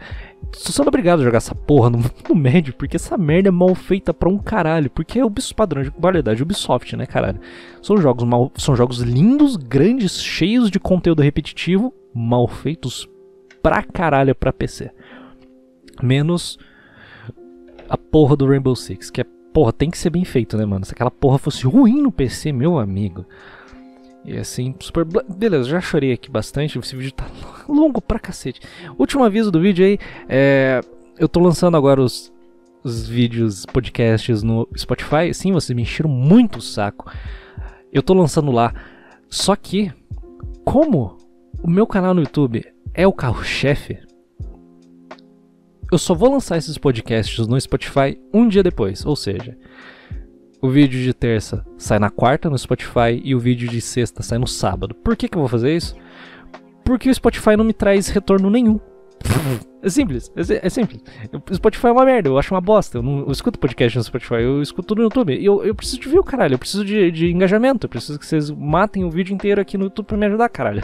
Tô 0.51 0.71
sendo 0.71 0.87
obrigado 0.87 1.21
a 1.21 1.23
jogar 1.23 1.37
essa 1.37 1.55
porra 1.55 1.89
no, 1.89 1.99
no 2.29 2.35
médio, 2.35 2.73
porque 2.73 2.95
essa 2.95 3.17
merda 3.17 3.49
é 3.49 3.51
mal 3.51 3.73
feita 3.75 4.13
pra 4.13 4.29
um 4.29 4.37
caralho. 4.37 4.89
Porque 4.89 5.19
é 5.19 5.25
o 5.25 5.31
padrão 5.55 5.83
de 5.83 5.91
qualidade 5.91 6.43
Ubisoft, 6.43 6.95
né, 6.95 7.05
caralho? 7.05 7.39
São 7.81 7.97
jogos 7.97 8.23
mal. 8.23 8.51
São 8.55 8.75
jogos 8.75 8.99
lindos, 8.99 9.55
grandes, 9.55 10.21
cheios 10.21 10.69
de 10.69 10.79
conteúdo 10.79 11.21
repetitivo, 11.21 11.93
mal 12.13 12.47
feitos 12.47 13.09
pra 13.61 13.81
caralho 13.81 14.35
pra 14.35 14.53
PC. 14.53 14.91
Menos 16.01 16.57
a 17.89 17.97
porra 17.97 18.35
do 18.35 18.47
Rainbow 18.47 18.75
Six, 18.75 19.09
que 19.09 19.21
é, 19.21 19.25
porra, 19.53 19.71
tem 19.71 19.89
que 19.89 19.97
ser 19.97 20.09
bem 20.09 20.25
feito, 20.25 20.57
né, 20.57 20.65
mano? 20.65 20.85
Se 20.85 20.93
aquela 20.93 21.11
porra 21.11 21.37
fosse 21.37 21.65
ruim 21.65 22.01
no 22.01 22.11
PC, 22.11 22.51
meu 22.51 22.77
amigo. 22.77 23.25
E 24.25 24.37
assim, 24.37 24.73
super. 24.79 25.05
Beleza, 25.05 25.69
já 25.69 25.79
chorei 25.79 26.11
aqui 26.11 26.29
bastante. 26.29 26.79
Esse 26.79 26.95
vídeo 26.95 27.11
tá 27.11 27.27
longo 27.69 28.01
pra 28.01 28.19
cacete. 28.19 28.59
Último 28.97 29.23
aviso 29.23 29.51
do 29.51 29.61
vídeo 29.61 29.85
aí: 29.85 29.99
é, 30.27 30.81
eu 31.17 31.29
tô 31.29 31.39
lançando 31.39 31.77
agora 31.77 32.01
os, 32.01 32.33
os 32.83 33.07
vídeos, 33.07 33.65
podcasts 33.65 34.41
no 34.41 34.67
Spotify. 34.75 35.33
Sim, 35.33 35.51
vocês 35.51 35.75
me 35.75 35.83
encheram 35.83 36.09
muito 36.09 36.57
o 36.57 36.61
saco. 36.61 37.11
Eu 37.93 38.01
tô 38.01 38.13
lançando 38.13 38.51
lá. 38.51 38.73
Só 39.29 39.55
que, 39.55 39.91
como 40.63 41.17
o 41.61 41.69
meu 41.69 41.85
canal 41.85 42.13
no 42.13 42.21
YouTube 42.21 42.65
é 42.93 43.05
o 43.05 43.13
carro-chefe, 43.13 43.99
eu 45.91 45.97
só 45.97 46.15
vou 46.15 46.31
lançar 46.31 46.57
esses 46.57 46.77
podcasts 46.77 47.47
no 47.47 47.59
Spotify 47.59 48.19
um 48.33 48.47
dia 48.47 48.63
depois. 48.63 49.05
Ou 49.05 49.15
seja, 49.15 49.55
o 50.65 50.69
vídeo 50.69 50.99
de 50.99 51.13
terça 51.13 51.63
sai 51.77 51.99
na 51.99 52.09
quarta 52.09 52.49
no 52.49 52.57
Spotify 52.57 53.21
e 53.23 53.35
o 53.35 53.39
vídeo 53.39 53.69
de 53.69 53.79
sexta 53.79 54.23
sai 54.23 54.39
no 54.39 54.47
sábado. 54.47 54.95
Por 54.95 55.15
que, 55.15 55.27
que 55.27 55.37
eu 55.37 55.41
vou 55.41 55.47
fazer 55.47 55.75
isso? 55.75 55.95
Porque 56.83 57.07
o 57.07 57.13
Spotify 57.13 57.55
não 57.55 57.63
me 57.63 57.73
traz 57.73 58.07
retorno 58.09 58.49
nenhum. 58.49 58.79
É 59.81 59.89
simples, 59.89 60.31
é, 60.35 60.65
é, 60.65 60.69
simples. 60.69 61.03
O 61.31 61.53
Spotify 61.53 61.87
é 61.87 61.91
uma 61.91 62.03
merda, 62.03 62.29
eu 62.29 62.39
acho 62.39 62.51
uma 62.53 62.61
bosta. 62.61 62.97
Eu 62.97 63.03
não 63.03 63.19
eu 63.19 63.31
escuto 63.31 63.59
podcast 63.59 63.95
no 63.95 64.03
Spotify, 64.03 64.41
eu 64.41 64.59
escuto 64.59 64.95
no 64.95 65.03
YouTube. 65.03 65.37
Eu, 65.43 65.63
eu 65.63 65.75
preciso 65.75 65.99
de 65.99 66.09
view, 66.09 66.23
caralho. 66.23 66.55
Eu 66.55 66.59
preciso 66.59 66.83
de, 66.83 67.11
de 67.11 67.31
engajamento. 67.31 67.85
Eu 67.85 67.89
preciso 67.89 68.17
que 68.17 68.25
vocês 68.25 68.49
matem 68.49 69.03
o 69.03 69.11
vídeo 69.11 69.35
inteiro 69.35 69.61
aqui 69.61 69.77
no 69.77 69.85
YouTube 69.85 70.07
pra 70.07 70.17
me 70.17 70.25
ajudar, 70.25 70.49
caralho. 70.49 70.83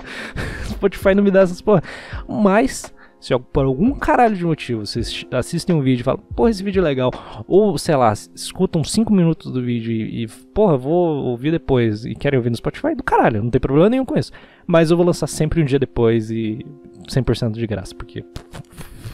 O 0.68 0.70
Spotify 0.74 1.16
não 1.16 1.24
me 1.24 1.32
dá 1.32 1.42
essas 1.42 1.62
porra. 1.62 1.82
Mas 2.28 2.94
se 3.22 3.38
por 3.54 3.66
algum 3.66 3.94
caralho 3.94 4.36
de 4.36 4.44
motivo 4.44 4.84
vocês 4.84 5.24
assistem 5.32 5.76
um 5.76 5.82
vídeo 5.82 6.02
e 6.02 6.04
falam, 6.04 6.20
porra, 6.36 6.50
esse 6.50 6.64
vídeo 6.64 6.80
é 6.80 6.84
legal, 6.84 7.12
ou 7.48 7.78
sei 7.78 7.96
lá, 7.96 8.12
escutam 8.12 8.84
5 8.84 9.14
minutos 9.14 9.52
do 9.52 9.62
vídeo 9.62 9.92
e, 9.92 10.24
e, 10.24 10.28
porra, 10.28 10.76
vou 10.76 11.26
ouvir 11.26 11.52
depois 11.52 12.04
e 12.04 12.16
querem 12.16 12.38
ouvir 12.38 12.50
no 12.50 12.56
Spotify, 12.56 12.96
do 12.96 13.04
caralho, 13.04 13.44
não 13.44 13.52
tem 13.52 13.62
problema 13.62 13.90
nenhum 13.92 14.06
com 14.06 14.18
isso. 14.18 14.32
Mas 14.66 14.90
eu 14.90 14.98
vou 14.98 15.06
lançar 15.06 15.28
sempre 15.28 15.62
um 15.62 15.66
dia 15.66 15.78
depois 15.78 16.32
e 16.32 16.66
100% 17.08 17.52
de 17.52 17.68
graça, 17.68 17.94
porque, 17.94 18.26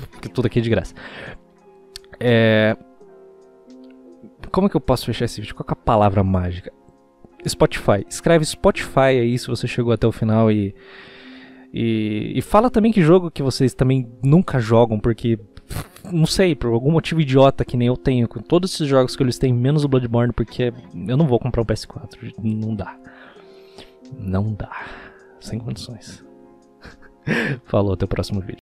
porque 0.09 0.29
tudo 0.29 0.45
aqui 0.45 0.59
é 0.59 0.61
de 0.61 0.69
graça. 0.69 0.95
É. 2.17 2.77
Como 4.51 4.67
é 4.67 4.69
que 4.69 4.77
eu 4.77 4.81
posso 4.81 5.05
fechar 5.05 5.25
esse 5.25 5.41
vídeo? 5.41 5.53
Qual 5.53 5.65
é 5.67 5.71
a 5.73 5.75
palavra 5.75 6.23
mágica? 6.23 6.71
Spotify. 7.45 8.05
Escreve 8.09 8.45
Spotify 8.45 9.19
aí 9.19 9.37
se 9.37 9.47
você 9.47 9.67
chegou 9.67 9.91
até 9.91 10.07
o 10.07 10.11
final 10.13 10.49
e 10.49 10.73
e, 11.73 12.33
e 12.35 12.41
fala 12.41 12.69
também 12.69 12.91
que 12.91 13.01
jogo 13.01 13.31
que 13.31 13.43
vocês 13.43 13.73
também 13.73 14.07
nunca 14.23 14.59
jogam, 14.59 14.99
porque 14.99 15.39
não 16.11 16.25
sei, 16.25 16.55
por 16.55 16.71
algum 16.71 16.91
motivo 16.91 17.21
idiota 17.21 17.65
que 17.65 17.75
nem 17.75 17.87
eu 17.87 17.97
tenho 17.97 18.27
com 18.27 18.39
todos 18.39 18.73
esses 18.73 18.87
jogos 18.87 19.15
que 19.15 19.23
eles 19.23 19.37
têm, 19.37 19.53
menos 19.53 19.83
o 19.83 19.87
Bloodborne, 19.87 20.33
porque 20.33 20.73
eu 21.07 21.17
não 21.17 21.27
vou 21.27 21.39
comprar 21.39 21.61
um 21.61 21.65
PS4. 21.65 22.33
Não 22.41 22.75
dá. 22.75 22.97
Não 24.17 24.53
dá. 24.53 24.85
Sem 25.39 25.59
condições. 25.59 26.23
Falou, 27.65 27.93
até 27.93 28.05
o 28.05 28.07
próximo 28.07 28.39
vídeo. 28.39 28.55